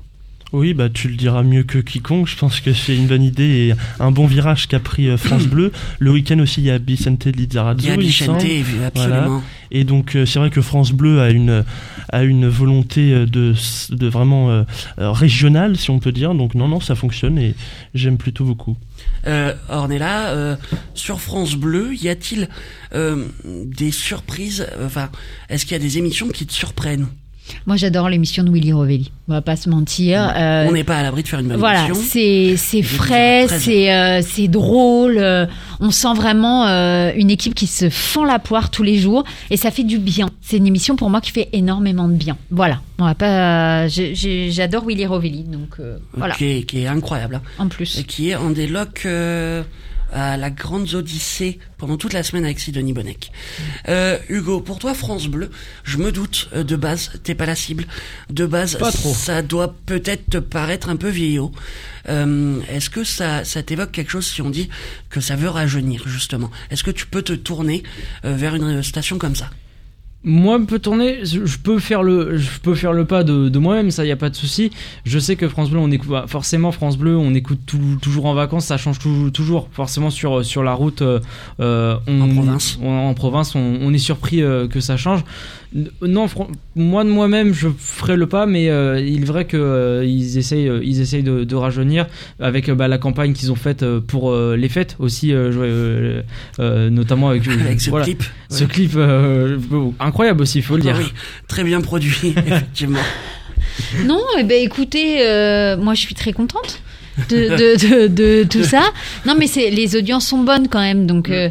[0.54, 2.28] Oui, bah tu le diras mieux que quiconque.
[2.28, 5.44] Je pense que c'est une bonne idée et un bon virage qu'a pris euh, France
[5.48, 5.72] Bleu.
[6.00, 7.84] Le week-end aussi, il y a Vicente Lizarazu.
[7.84, 8.42] Il y a il semble.
[8.86, 9.44] absolument.
[9.72, 11.66] Et donc euh, c'est vrai que France Bleu a une
[12.10, 13.54] a une volonté euh, de
[13.90, 14.64] de vraiment euh,
[14.98, 16.34] régionale, si on peut dire.
[16.34, 17.54] Donc non non, ça fonctionne et
[17.94, 18.78] j'aime plutôt beaucoup.
[19.28, 20.56] Euh, Ornella, euh,
[20.94, 22.48] sur France Bleu, y a-t-il
[23.44, 25.10] des surprises Enfin,
[25.50, 27.08] est-ce qu'il y a des émissions qui te surprennent?
[27.66, 29.12] Moi, j'adore l'émission de Willy Rovelli.
[29.28, 30.34] On va pas se mentir.
[30.36, 32.04] Euh, On n'est pas à l'abri de faire une bonne Voilà, émission.
[32.08, 35.18] c'est c'est frais, très c'est euh, c'est drôle.
[35.18, 35.46] euh,
[35.80, 39.58] on sent vraiment euh, une équipe qui se fend la poire tous les jours et
[39.58, 40.30] ça fait du bien.
[40.42, 42.38] C'est une émission pour moi qui fait énormément de bien.
[42.52, 43.88] Voilà, on va pas.
[43.88, 45.78] J'adore Willy Rovelli, donc
[46.14, 46.34] voilà.
[46.36, 47.36] Qui, est, qui est incroyable.
[47.36, 47.42] hein.
[47.60, 48.00] En plus.
[48.00, 49.64] Et qui est en déloc euh,
[50.14, 53.32] à la Grande Odyssée pendant toute la semaine avec Sidonie Bonnec.
[53.88, 55.50] Euh, Hugo, pour toi, France Bleu,
[55.84, 57.86] je me doute, euh, de base, t'es pas la cible.
[58.30, 59.14] De base, Pas trop.
[59.14, 61.52] ça doit peut-être te paraître un peu vieillot.
[62.10, 64.70] Euh, Est-ce que ça, ça t'évoque quelque chose si on dit
[65.10, 66.50] que ça veut rajeunir, justement?
[66.72, 67.84] Est-ce que tu peux te tourner
[68.26, 69.50] euh, vers une station comme ça?
[70.30, 73.92] Moi, peut tourner, je peux faire le, je peux faire le pas de, de moi-même,
[73.92, 74.72] ça y a pas de souci.
[75.06, 78.26] Je sais que France Bleu, on écoute, bah, forcément France Bleu, on écoute tout- toujours
[78.26, 79.70] en vacances, ça change tou- toujours.
[79.72, 81.22] Forcément sur sur la route, euh,
[81.62, 82.78] euh, on, En province.
[82.84, 85.24] on- en province, on, on est surpris euh, que ça change.
[86.02, 86.28] Non,
[86.76, 90.70] moi de moi-même, je ferai le pas, mais euh, il est vrai que euh, essayent,
[90.70, 92.08] euh, ils essayent de, de rajeunir
[92.40, 95.52] avec euh, bah, la campagne qu'ils ont faite euh, pour euh, les fêtes aussi, euh,
[95.54, 96.22] euh,
[96.60, 98.70] euh, notamment avec, Avec ce voilà, clip ce Ouais.
[98.70, 99.58] clip euh,
[100.00, 100.96] incroyable aussi, il faut le dire.
[100.98, 101.12] oui,
[101.50, 103.00] très bien produit, effectivement.
[104.06, 106.82] Non, eh ben écoutez, euh, moi je suis très contente
[107.30, 108.84] de, de, de, de tout ça.
[109.26, 111.30] Non, mais c'est les audiences sont bonnes quand même, donc.
[111.30, 111.50] euh,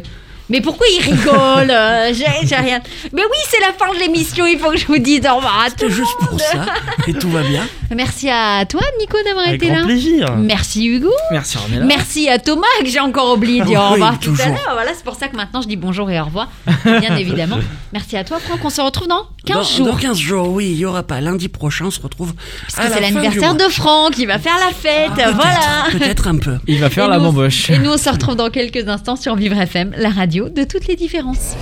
[0.49, 2.79] Mais pourquoi il rigole Euh, J'ai j'ai rien.
[3.13, 4.45] Mais oui, c'est la fin de l'émission.
[4.45, 6.65] Il faut que je vous dise au revoir à tout juste pour ça.
[7.07, 7.67] Et tout va bien.
[7.95, 9.85] Merci à toi, Nico, d'avoir Avec été grand là.
[9.85, 10.35] plaisir.
[10.37, 11.11] Merci, Hugo.
[11.31, 11.85] Merci Ornella.
[11.85, 14.47] Merci à Thomas, que j'ai encore oublié de dire au revoir tout à toujours.
[14.53, 14.73] l'heure.
[14.73, 16.49] Voilà, c'est pour ça que maintenant je dis bonjour et au revoir.
[16.85, 17.57] Bien évidemment.
[17.93, 18.59] Merci à toi, Franck.
[18.63, 19.87] On se retrouve dans 15 dans, jours.
[19.87, 21.21] Dans 15 jours, oui, il y aura pas.
[21.21, 22.33] Lundi prochain, on se retrouve.
[22.67, 24.17] Parce à que c'est l'anniversaire de Franck.
[24.17, 25.11] Il va faire la fête.
[25.13, 25.85] Peut-être, voilà.
[25.91, 26.57] Peut-être un peu.
[26.67, 27.69] Il va faire Et la nous, bamboche.
[27.69, 30.09] Et nous, on se retrouve dans quelques instants sur Vivre FM, la
[30.45, 31.55] de toutes les différences.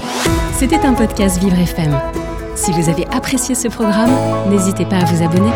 [0.54, 1.98] C'était un podcast Vivre FM.
[2.56, 4.12] Si vous avez apprécié ce programme,
[4.50, 5.52] n'hésitez pas à vous abonner.